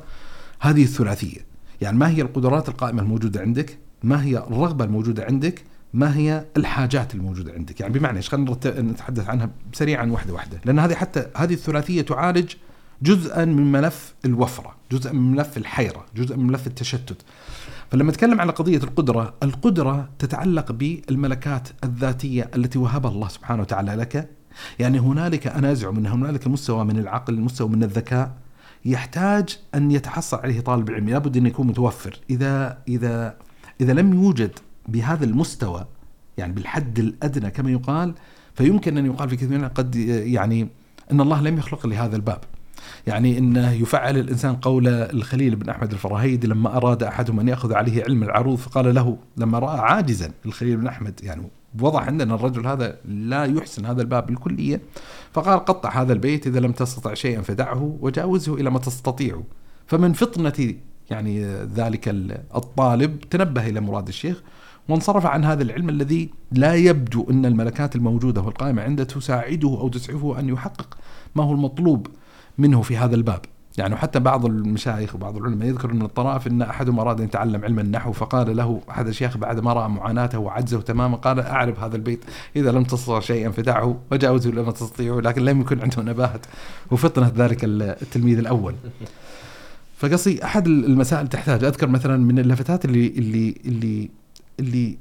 [0.60, 1.40] هذه الثلاثية.
[1.82, 7.16] يعني ما هي القدرات القائمة الموجودة عندك؟ ما هي الرغبة الموجودة عندك؟ ما هي الحاجات
[7.16, 10.62] الموجودة عندك؟ يعني بمعنى إيش؟ خلينا نتحدث عنها سريعا واحدة واحدة.
[10.66, 12.54] لأن هذه حتى هذه الثلاثية تعالج
[13.02, 17.18] جزءا من ملف الوفرة جزءا من ملف الحيرة جزءا من ملف التشتت.
[17.92, 24.30] فلما نتكلم على قضية القدرة القدرة تتعلق بالملكات الذاتية التي وهبها الله سبحانه وتعالى لك
[24.80, 28.32] يعني هنالك أنا أزعم أن هنالك مستوى من العقل مستوى من الذكاء
[28.86, 32.20] يحتاج أن يتحصل عليه طالب العلم لابد أن يكون متوفر.
[32.30, 33.36] إذا إذا
[33.82, 34.52] إذا لم يوجد
[34.88, 35.86] بهذا المستوى
[36.38, 38.14] يعني بالحد الأدنى كما يقال
[38.56, 40.68] فيمكن أن يقال في كثير من قد يعني
[41.12, 42.40] أن الله لم يخلق لهذا الباب.
[43.08, 48.04] يعني إنه يفعل الإنسان قول الخليل بن أحمد الفراهيدي لما أراد أحدهم أن يأخذ عليه
[48.04, 51.20] علم العروض فقال له لما رأى عاجزا الخليل بن أحمد.
[51.24, 51.42] يعني
[51.80, 54.82] وضح عندنا الرجل هذا لا يحسن هذا الباب بالكلية
[55.34, 59.42] فقال قطع هذا البيت إذا لم تستطع شيئا فدعه وجاوزه إلى ما تستطيع.
[59.88, 60.76] فمن فطنة
[61.10, 62.08] يعني ذلك
[62.56, 64.44] الطالب تنبه إلى مراد الشيخ
[64.90, 70.40] وانصرف عن هذا العلم الذي لا يبدو أن الملكات الموجودة والقائمة عنده تساعده أو تسعفه
[70.40, 70.98] أن يحقق
[71.36, 72.08] ما هو المطلوب
[72.58, 73.42] منه في هذا الباب.
[73.78, 77.80] يعني حتى بعض المشايخ وبعض العلماء يذكر من الطرائف إن احدهم أراد أن يتعلم علم
[77.80, 82.26] النحو فقال له احد الشيخ بعد ما رأى معاناته وعجزه تماما قال أعرف هذا البيت
[82.56, 86.42] إذا لم تستطع شيئا فدعه وجاوزه لما تستطيعه لكن لم يكن عنده نباهه
[86.92, 88.76] وفطنة ذلك التلميذ الأول.
[89.98, 91.64] فقصي أحد المسائل تحتاج.
[91.64, 94.10] أذكر مثلا من اللفتات اللي اللي اللي
[94.60, 94.98] اللي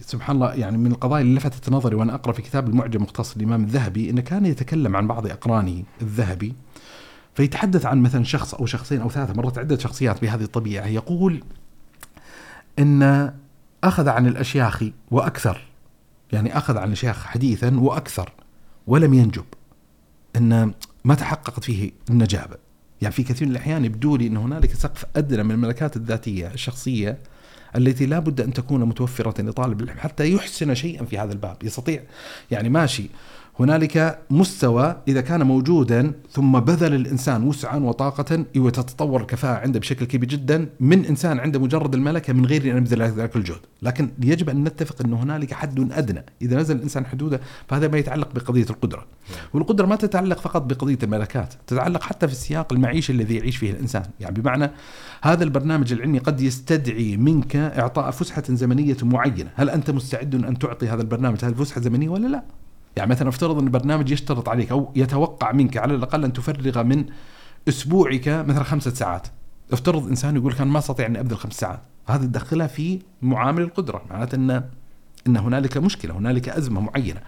[0.00, 3.62] سبحان الله يعني من القضايا اللي لفتت نظري وأنا أقرأ في كتاب المعجم مختص الإمام
[3.62, 6.54] الذهبي إنه كان يتكلم عن بعض اقرانه الذهبي.
[7.34, 10.86] فيتحدث عن مثلا شخص أو شخصين أو ثلاثة مرت عدة شخصيات بهذه الطبيعة.
[10.86, 11.44] يقول
[12.78, 13.32] إن
[13.84, 15.60] أخذ عن الأشياخ وأكثر
[16.32, 18.32] يعني أخذ عن الأشياخ حديثا وأكثر
[18.86, 19.44] ولم ينجب
[20.36, 20.74] إن
[21.04, 22.56] ما تحققت فيه النجابة.
[23.02, 27.18] يعني في كثير من الأحيان يبدو لي إن هنالك سقف أدنى من الملكات الذاتية الشخصية
[27.76, 31.56] التي لا بد أن تكون متوفرة لطالب العلم حتى يحسن شيئا في هذا الباب.
[31.62, 32.02] يستطيع
[32.50, 33.10] يعني ماشي
[33.60, 40.28] هنالك مستوى إذا كان موجودا ثم بذل الإنسان وسعا وطاقة وتتطور الكفاءة عنده بشكل كبير
[40.28, 40.68] جدا.
[40.80, 45.02] من إنسان عنده مجرد الملكة من غير أن يبذل ذلك الجهد لكن يجب أن نتفق
[45.04, 46.24] أن هنالك حد أدنى.
[46.42, 49.06] إذا نزل الإنسان حدوده فهذا ما يتعلق بقضية القدرة.
[49.54, 54.02] والقدرة ما تتعلق فقط بقضية الملكات تتعلق حتى في السياق المعيشي الذي يعيش فيه الإنسان.
[54.20, 54.70] يعني بمعنى
[55.22, 59.50] هذا البرنامج العلمي قد يستدعي منك إعطاء فسحة زمنية معينة.
[59.54, 62.61] هل أنت مستعد أن تعطي هذا البرنامج؟ هذه الفسحة الزمنية ولا لا؟
[62.96, 67.04] يعني مثلا افترض أن البرنامج يشترط عليك أو يتوقع منك على الأقل أن تفرغ من
[67.68, 69.26] أسبوعك مثلا خمسة ساعات.
[69.72, 71.80] افترض إنسان يقول كان ما أستطيع أني أبذل خمس ساعات.
[72.06, 74.64] هذا تدخلها في معامل القدرة معناته ان
[75.26, 77.20] أن هنالك مشكلة هنالك أزمة معينة.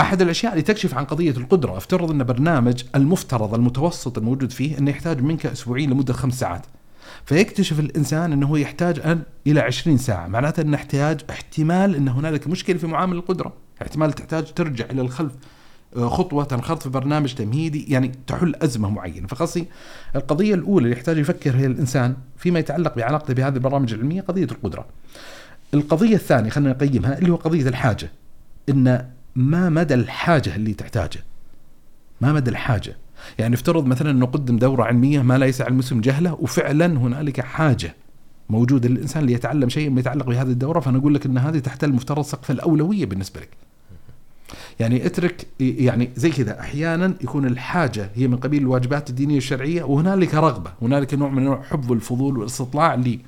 [0.00, 4.90] أحد الأشياء اللي تكشف عن قضية القدرة افترض أن برنامج المفترض المتوسط الموجود فيه أنه
[4.90, 6.66] يحتاج منك أسبوعين لمدة خمس ساعات.
[7.24, 12.78] فيكتشف الإنسان إنه يحتاج أن إلى 20 ساعة معناته إنه احتاج احتمال إن هنالك مشكلة
[12.78, 13.52] في معامل القدرة
[13.82, 15.32] احتمال تحتاج ترجع إلى الخلف
[15.96, 19.26] آه، خطوة تنخرط في برنامج تمهيدي يعني تحل أزمة معينة.
[19.26, 19.66] فقصدي
[20.16, 24.86] القضية الأولى اللي يحتاج يفكر هي الإنسان فيما يتعلق بعلاقته بهذه البرامج العلمية قضية القدرة.
[25.74, 28.10] القضية الثانية خلينا نقيمها اللي هو قضية الحاجة
[28.68, 31.20] إن ما مدى الحاجة اللي تحتاجه؟
[32.20, 32.96] ما مدى الحاجة؟
[33.38, 37.94] يعني افترض مثلا أنه قدم دورة علمية ما لا يسع المسلم جهلة وفعلا هنالك حاجة
[38.50, 42.50] موجودة للإنسان ليتعلم شيء يتعلق بهذه الدورة فانا أقول لك إن هذه تحتل مفترض سقف
[42.50, 43.48] الأولوية بالنسبة لك.
[44.80, 50.34] يعني اترك يعني زي كذا أحيانا يكون الحاجة هي من قبيل الواجبات الدينية الشرعية وهنالك
[50.34, 53.20] رغبة، هنالك نوع من حب والفضول والاستطلاع لي.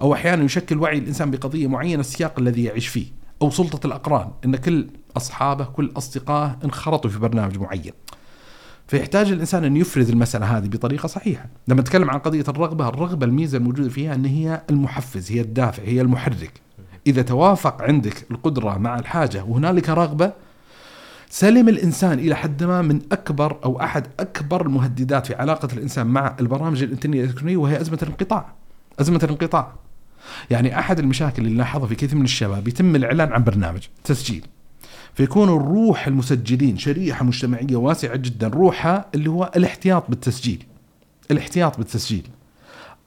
[0.00, 3.06] أو أحيانا يشكل وعي الإنسان بقضية معينة السياق الذي يعيش فيه،
[3.42, 7.92] أو سلطة الأقران، إن كل أصحابه كل أصدقائه انخرطوا في برنامج معين.
[8.86, 13.58] فيحتاج الإنسان أن يفرز المسألة هذه بطريقة صحيحة، لما نتكلم عن قضية الرغبة، الرغبة الميزة
[13.58, 16.60] الموجودة فيها أن هي المحفز، هي الدافع، هي المحرك.
[17.06, 20.32] إذا توافق عندك القدرة مع الحاجة وهنالك رغبة
[21.30, 26.36] سلم الإنسان إلى حد ما من أكبر أو أحد أكبر المهددات في علاقة الإنسان مع
[26.40, 28.52] البرامج الانترنيه الإلكترونية وهي أزمة الانقطاع.
[29.00, 29.72] أزمة الانقطاع.
[30.50, 34.46] يعني أحد المشاكل اللي نلاحظها في كثير من الشباب يتم الإعلان عن برنامج تسجيل
[35.14, 40.64] فيكون الروح المسجلين شريحة مجتمعية واسعة جدا روحها اللي هو الاحتياط بالتسجيل.
[41.30, 42.28] الاحتياط بالتسجيل.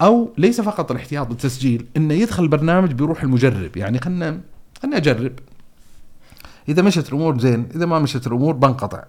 [0.01, 3.77] أو ليس فقط الاحتياط بالتسجيل إنه يدخل البرنامج بروح المجرب.
[3.77, 4.41] يعني خلنا
[4.81, 5.31] خلنا أجرب.
[6.69, 9.03] إذا مشت الأمور زين إذا ما مشت الأمور بنقطع.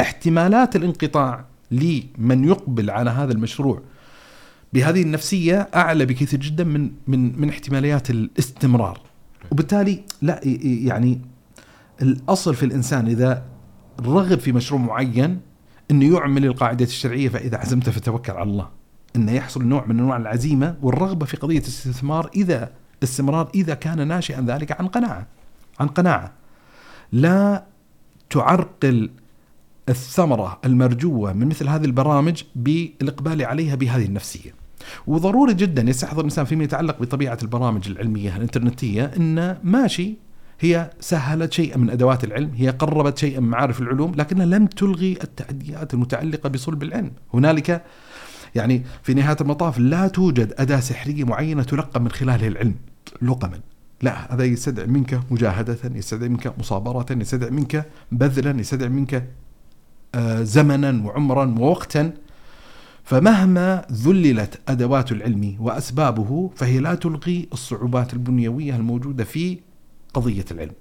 [0.00, 3.82] احتمالات الانقطاع لمن يقبل على هذا المشروع
[4.72, 9.00] بهذه النفسية أعلى بكثير جدا من من من احتماليات الاستمرار.
[9.50, 11.20] وبالتالي لا يعني
[12.02, 13.44] الأصل في الإنسان إذا
[14.00, 15.40] رغب في مشروع معين
[15.90, 18.68] إنه يعمل القاعدة الشرعية فإذا عزمت فتوكل على الله
[19.16, 24.40] إنه يحصل نوع من أنواع العزيمة والرغبة في قضية الاستثمار إذا الاستمرار إذا كان ناشئا
[24.40, 25.26] ذلك عن قناعة
[25.80, 26.32] عن قناعة
[27.12, 27.64] لا
[28.30, 29.10] تعرقل
[29.88, 34.54] الثمرة المرجوة من مثل هذه البرامج بالإقبال عليها بهذه النفسية.
[35.06, 40.14] وضروري جدا يستحضر الإنسان فيما يتعلق بطبيعة البرامج العلمية الإنترنتية إنه ماشي
[40.60, 45.18] هي سهلت شيئا من أدوات العلم، هي قربت شيئا من معارف العلوم، لكنها لم تلغي
[45.22, 47.84] التحديات المتعلقة بصلب العلم، هنالك
[48.54, 52.74] يعني في نهاية المطاف لا توجد أداة سحرية معينة تلقى من خلالها العلم
[53.22, 53.60] لقما.
[54.02, 59.26] لا هذا يستدعي منك مجاهدة يستدعي منك مصابرة يستدعي منك بذلا يستدعي منك
[60.14, 62.12] آه، زمنا وعمرا ووقتا.
[63.04, 69.58] فمهما ذللت أدوات العلم وأسبابه فهي لا تلغي الصعوبات البنيوية الموجودة في
[70.14, 70.72] قضية العلم.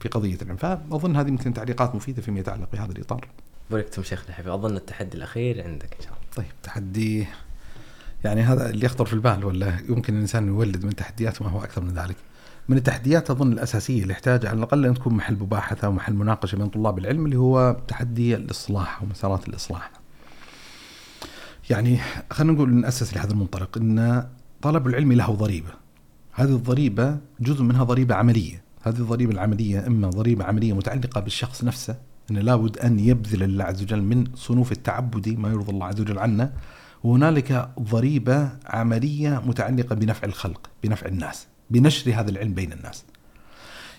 [0.00, 3.28] في قضية العلم، فأظن هذه يمكن تعليقات مفيدة فيما يتعلق بهذا الإطار.
[3.70, 6.18] باركتم شيخنا الحبيب، أظن التحدي الأخير عندك إن شاء الله.
[6.36, 7.26] طيب تحدي
[8.24, 11.82] يعني هذا اللي يخطر في البال ولا يمكن الإنسان يولد من تحديات ما هو أكثر
[11.82, 12.16] من ذلك.
[12.68, 16.68] من التحديات أظن الأساسية اللي يحتاج على الأقل أن تكون محل مباحثة ومحل مناقشة بين
[16.68, 19.90] طلاب العلم اللي هو تحدي الإصلاح ومسارات الإصلاح.
[21.70, 21.98] يعني
[22.30, 24.28] خلينا نقول نأسس لهذا المنطلق إن
[24.62, 25.70] طلب العلم له ضريبة.
[26.32, 31.96] هذه الضريبة جزء منها ضريبة عملية، هذه الضريبه العملية إما ضريبة عملية متعلقة بالشخص نفسه
[32.30, 36.18] انه لابد أن يبذل الله عز وجل من صنوف التعبد ما يرضي الله عز وجل
[36.18, 36.52] عنا
[37.04, 41.46] وهنالك ضريبة عملية متعلقة بنفع الخلق، بنفع الناس.
[41.70, 43.04] بنشر هذا العلم بين الناس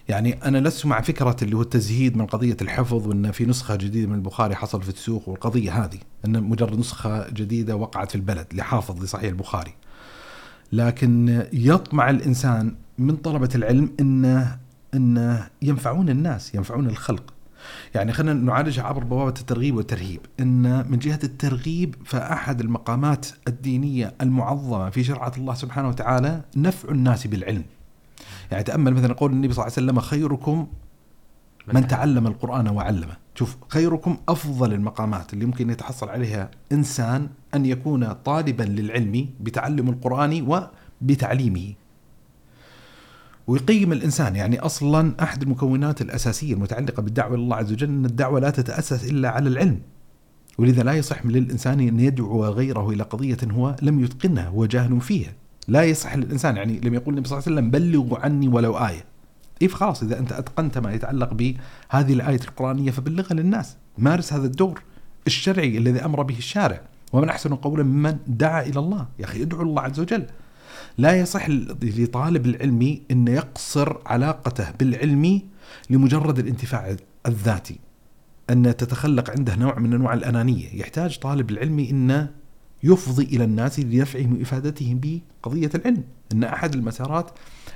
[0.09, 4.07] يعني أنا لست مع فكرة اللي هو التزهيد من قضية الحفظ وأن في نسخة جديدة
[4.07, 9.03] من البخاري حصل في السوق والقضية هذه أن مجرد نسخة جديدة وقعت في البلد لحافظ
[9.03, 9.73] لصحيح البخاري
[10.71, 14.47] لكن يطمع الإنسان من طلبة العلم أن
[14.93, 17.33] أن ينفعون الناس ينفعون الخلق.
[17.95, 20.19] يعني خلينا نعالجها عبر بوابة الترغيب والترهيب.
[20.39, 27.27] إن من جهة الترغيب فأحد المقامات الدينية المعظمة في شرعة الله سبحانه وتعالى نفع الناس
[27.27, 27.63] بالعلم.
[28.51, 30.67] يعني تأمل مثلا قول النبي صلى الله عليه وسلم خيركم
[31.73, 33.17] من تعلم القرآن وعلمه.
[33.35, 40.63] شوف خيركم أفضل المقامات اللي ممكن يتحصل عليها إنسان أن يكون طالبا للعلم بتعلم القرآن
[41.01, 41.73] وبتعليمه.
[43.49, 48.39] ويقيم الإنسان يعني أصلا أحد المكونات الأساسية المتعلقة بالدعوة إلى الله عز وجل أن الدعوة
[48.39, 49.79] لا تتأسس إلا على العلم.
[50.57, 55.31] ولذا لا يصح للإنسان أن يدعو غيره إلى قضية هو لم يتقنها هو جاهل فيها.
[55.67, 59.05] لا يصح للإنسان يعني لما يقول النبي صلى الله عليه وسلم بلغوا عني ولو آية.
[59.61, 64.81] إيه خلاص إذا أنت أتقنت ما يتعلق بهذه الآية القرآنية فبلغها للناس، مارس هذا الدور
[65.27, 66.81] الشرعي الذي أمر به الشارع،
[67.13, 70.25] ومن أحسن قولا ممن دعا إلى الله، يا أخي ادعو الله عز وجل.
[70.97, 71.49] لا يصح
[71.82, 75.41] لطالب العلم أن يقصر علاقته بالعلم
[75.89, 76.95] لمجرد الانتفاع
[77.28, 77.80] الذاتي
[78.49, 80.67] أن تتخلق عنده نوع من أنواع الأنانية.
[80.74, 82.28] يحتاج طالب العلم أن
[82.84, 86.03] يفضي إلى الناس لنفعهم وإفادتهم بقضية العلم.
[86.34, 87.32] أن أحد المسارات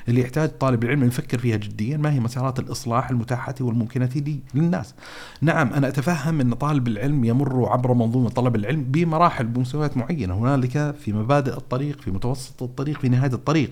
[0.10, 4.10] اللي يحتاج طالب العلم يفكر فيها جديا ما هي مسارات الإصلاح المتاحة والممكنة
[4.54, 4.94] للناس.
[5.42, 10.96] نعم أنا أتفهم أن طالب العلم يمر عبر منظومة طلب العلم بمراحل بمستويات معينة هنالك
[11.00, 13.72] في مبادئ الطريق في متوسط الطريق في نهاية الطريق.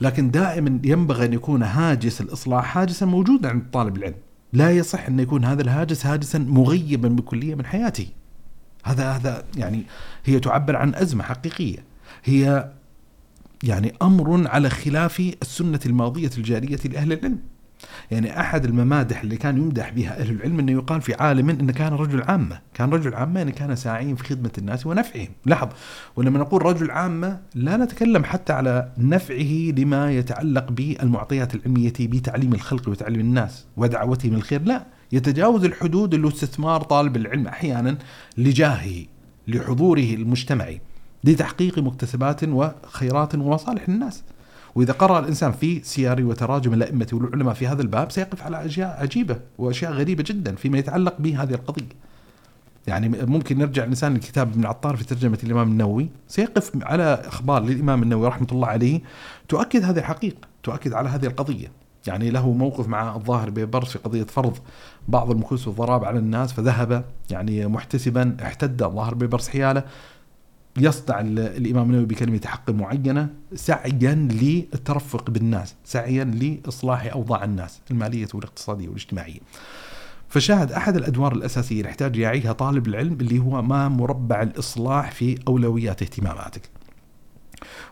[0.00, 4.14] لكن دائما ينبغي أن يكون هاجس الإصلاح هاجسا موجودا عند طالب العلم.
[4.52, 8.06] لا يصح أن يكون هذا الهاجس هاجسا مغيبا بكلية من حياته.
[8.84, 9.82] هذا هذا يعني
[10.24, 11.84] هي تعبر عن أزمة حقيقية.
[12.24, 12.70] هي
[13.64, 17.38] يعني أمر على خلاف السنة الماضية الجارية لأهل العلم.
[18.10, 21.92] يعني أحد الممادح اللي كان يمدح بها أهل العلم إنه يقال في عالم إنه كان
[21.92, 25.68] رجل عامة، كان رجل عامة يعني كان ساعيا في خدمة الناس ونفعهم، لاحظ
[26.16, 32.88] ولما نقول رجل عامة لا نتكلم حتى على نفعه لما يتعلق بالمعطيات العلمية بتعليم الخلق
[32.88, 37.98] وتعليم الناس ودعوتهم الخير، لا يتجاوز الحدود اللي استثمار طالب العلم أحيانا
[38.38, 39.04] لجاهه
[39.48, 40.80] لحضوره المجتمعي.
[41.24, 44.22] لتحقيق مكتسبات وخيرات ومصالح الناس
[44.74, 49.36] وإذا قرأ الإنسان في سير وتراجم الأئمة والعلماء في هذا الباب سيقف على أشياء عجيبة
[49.58, 52.10] وأشياء غريبة جدا فيما يتعلق بهذه القضية.
[52.86, 56.08] يعني ممكن نرجع الإنسان لكتاب ابن عطار في ترجمة الإمام النووي.
[56.28, 59.00] سيقف على أخبار للإمام النووي رحمة الله عليه.
[59.48, 61.72] تؤكد هذه الحقيقة تؤكد على هذه القضية.
[62.06, 64.58] يعني له موقف مع الظاهر ببرس في قضية فرض
[65.08, 69.82] بعض المكوس والضرائب على الناس فذهب يعني محتسبا احتد الظاهر ببرس حياله.
[70.78, 78.88] يصدع الإمام النووي بكلمة حق معينة سعيا للترفق بالناس، سعيا لإصلاح أوضاع الناس المالية والاقتصادية
[78.88, 79.40] والاجتماعية.
[80.28, 85.38] فشاهد أحد الأدوار الأساسية اللي يحتاج يعيها طالب العلم اللي هو ما مربع الإصلاح في
[85.48, 86.62] أولويات اهتماماتك.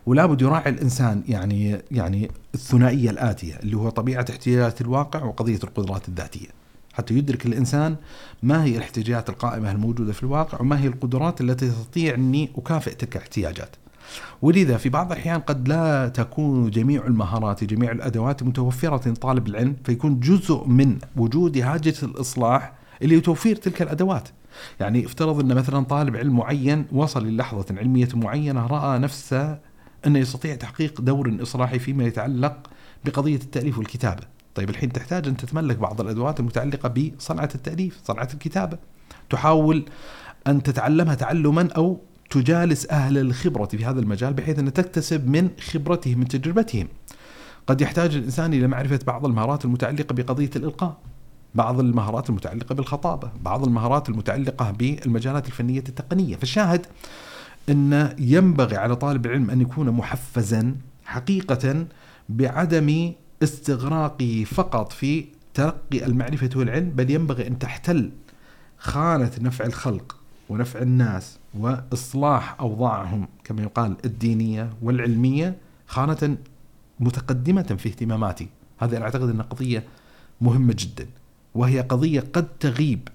[0.07, 6.09] ولا بد يراعي الإنسان يعني يعني الثنائية الآتية اللي هو طبيعة احتياجات الواقع وقضية القدرات
[6.09, 6.58] الذاتية.
[6.99, 7.97] حتى يدرك الإنسان
[8.43, 13.17] ما هي الاحتياجات القائمة الموجودة في الواقع وما هي القدرات التي تستطيع أني أكافئ تلك
[13.17, 13.77] الاحتياجات.
[14.43, 20.21] ولذا في بعض الأحيان قد لا تكون جميع المهارات جميع الأدوات متوفرة لطالب العلم فيكون
[20.21, 22.73] جزء من وجود حاجة الإصلاح
[23.03, 24.29] اللي توفير تلك الأدوات.
[24.81, 29.59] يعني افترض أن مثلا طالب علم معين وصل للحظة علمية معينة رأى نفسه
[30.07, 32.71] أنه يستطيع تحقيق دور إصلاحي فيما يتعلق
[33.05, 34.38] بقضية التأليف والكتابة.
[34.59, 38.79] طيب الحين تحتاج أن تتملك بعض الأدوات المتعلقة بصنعة التأليف صنعة الكتابة.
[39.31, 39.85] تحاول
[40.47, 46.19] أن تتعلمها تعلما أو تجالس أهل الخبرة في هذا المجال بحيث أن تكتسب من خبرتهم
[46.19, 46.89] من تجربتهم.
[47.67, 50.97] قد يحتاج الإنسان إلى معرفة بعض المهارات المتعلقة بقضية الإلقاء
[51.55, 56.37] بعض المهارات المتعلقة بالخطابة بعض المهارات المتعلقة بالمجالات الفنية التقنية.
[56.37, 56.87] فالشاهد
[57.69, 60.75] أن ينبغي على طالب العلم أن يكون محفزا
[61.05, 61.87] حقيقة
[62.29, 65.25] بعدم استغراقه فقط في
[65.55, 68.11] تلقي المعرفة والعلم بل ينبغي أن تحتل
[68.79, 70.17] خانة نفع الخلق
[70.49, 75.57] ونفع الناس وإصلاح أوضاعهم كما يقال الدينية والعلمية
[75.87, 76.37] خانة
[77.01, 78.49] متقدمة في اهتماماتي.
[78.79, 79.85] هذا أنا أعتقد أنها قضية
[80.41, 81.07] مهمة جدا
[81.55, 83.09] وهي قضية قد تغيب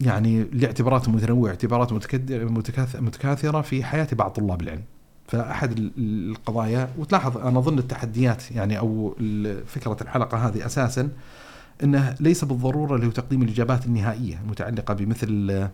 [0.00, 1.92] يعني لاعتبارات متنوعة اعتبارات
[2.96, 4.82] متكاثرة في حياة بعض طلاب العلم.
[5.32, 9.16] فأحد القضايا وتلاحظ أنا أظن التحديات يعني أو
[9.66, 11.08] فكرة الحلقة هذه أساسا
[11.82, 15.68] أنه ليس بالضرورة له تقديم الإجابات النهائية المتعلقة بمثل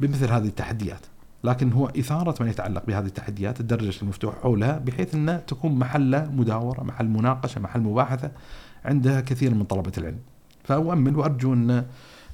[0.00, 1.00] بمثل هذه التحديات
[1.44, 6.84] لكن هو إثارة ما يتعلق بهذه التحديات الدرجة المفتوح حولها بحيث أنها تكون محل مداورة
[6.84, 8.30] محل مناقشة محل مباحثة
[8.84, 10.18] عند كثير من طلبة العلم.
[10.64, 11.84] فأؤمل وأرجو أن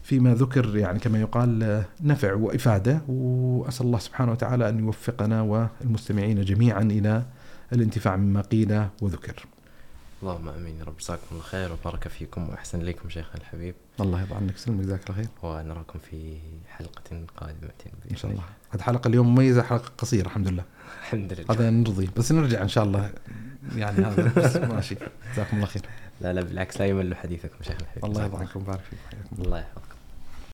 [0.02, 3.00] فيما ذكر يعني كما يقال نفع وإفادة.
[3.08, 7.22] وأسأل الله سبحانه وتعالى أن يوفقنا والمستمعين جميعا إلى
[7.72, 9.46] الانتفاع مما قيل وذكر.
[10.22, 10.96] اللهم آمين يا رب.
[10.98, 13.74] جزاكم الله خير وبارك فيكم وأحسن إليكم شيخنا الحبيب.
[14.00, 14.56] الله يرضى عنك.
[14.56, 15.28] سلم جزاك الله خير.
[15.42, 16.36] ونراكم في
[16.68, 17.70] حلقة قادمة
[18.10, 18.42] إن شاء الله.
[18.70, 20.64] هذه حلقة اليوم مميزة حلقة قصيرة الحمد لله.
[21.02, 21.44] الحمد لله.
[21.50, 23.10] هذا نرضي بس نرجع إن شاء الله.
[23.76, 24.96] يعني هذا بس ماشي.
[25.34, 25.82] جزاكم الله خير.
[26.20, 28.04] لا لا بالعكس لا يمل حديثكم شيخنا الحبيب.
[28.04, 28.60] الله يرضى عنكم.
[28.60, 29.42] ويبارك فيكم.
[29.42, 29.91] الله يحفظكم.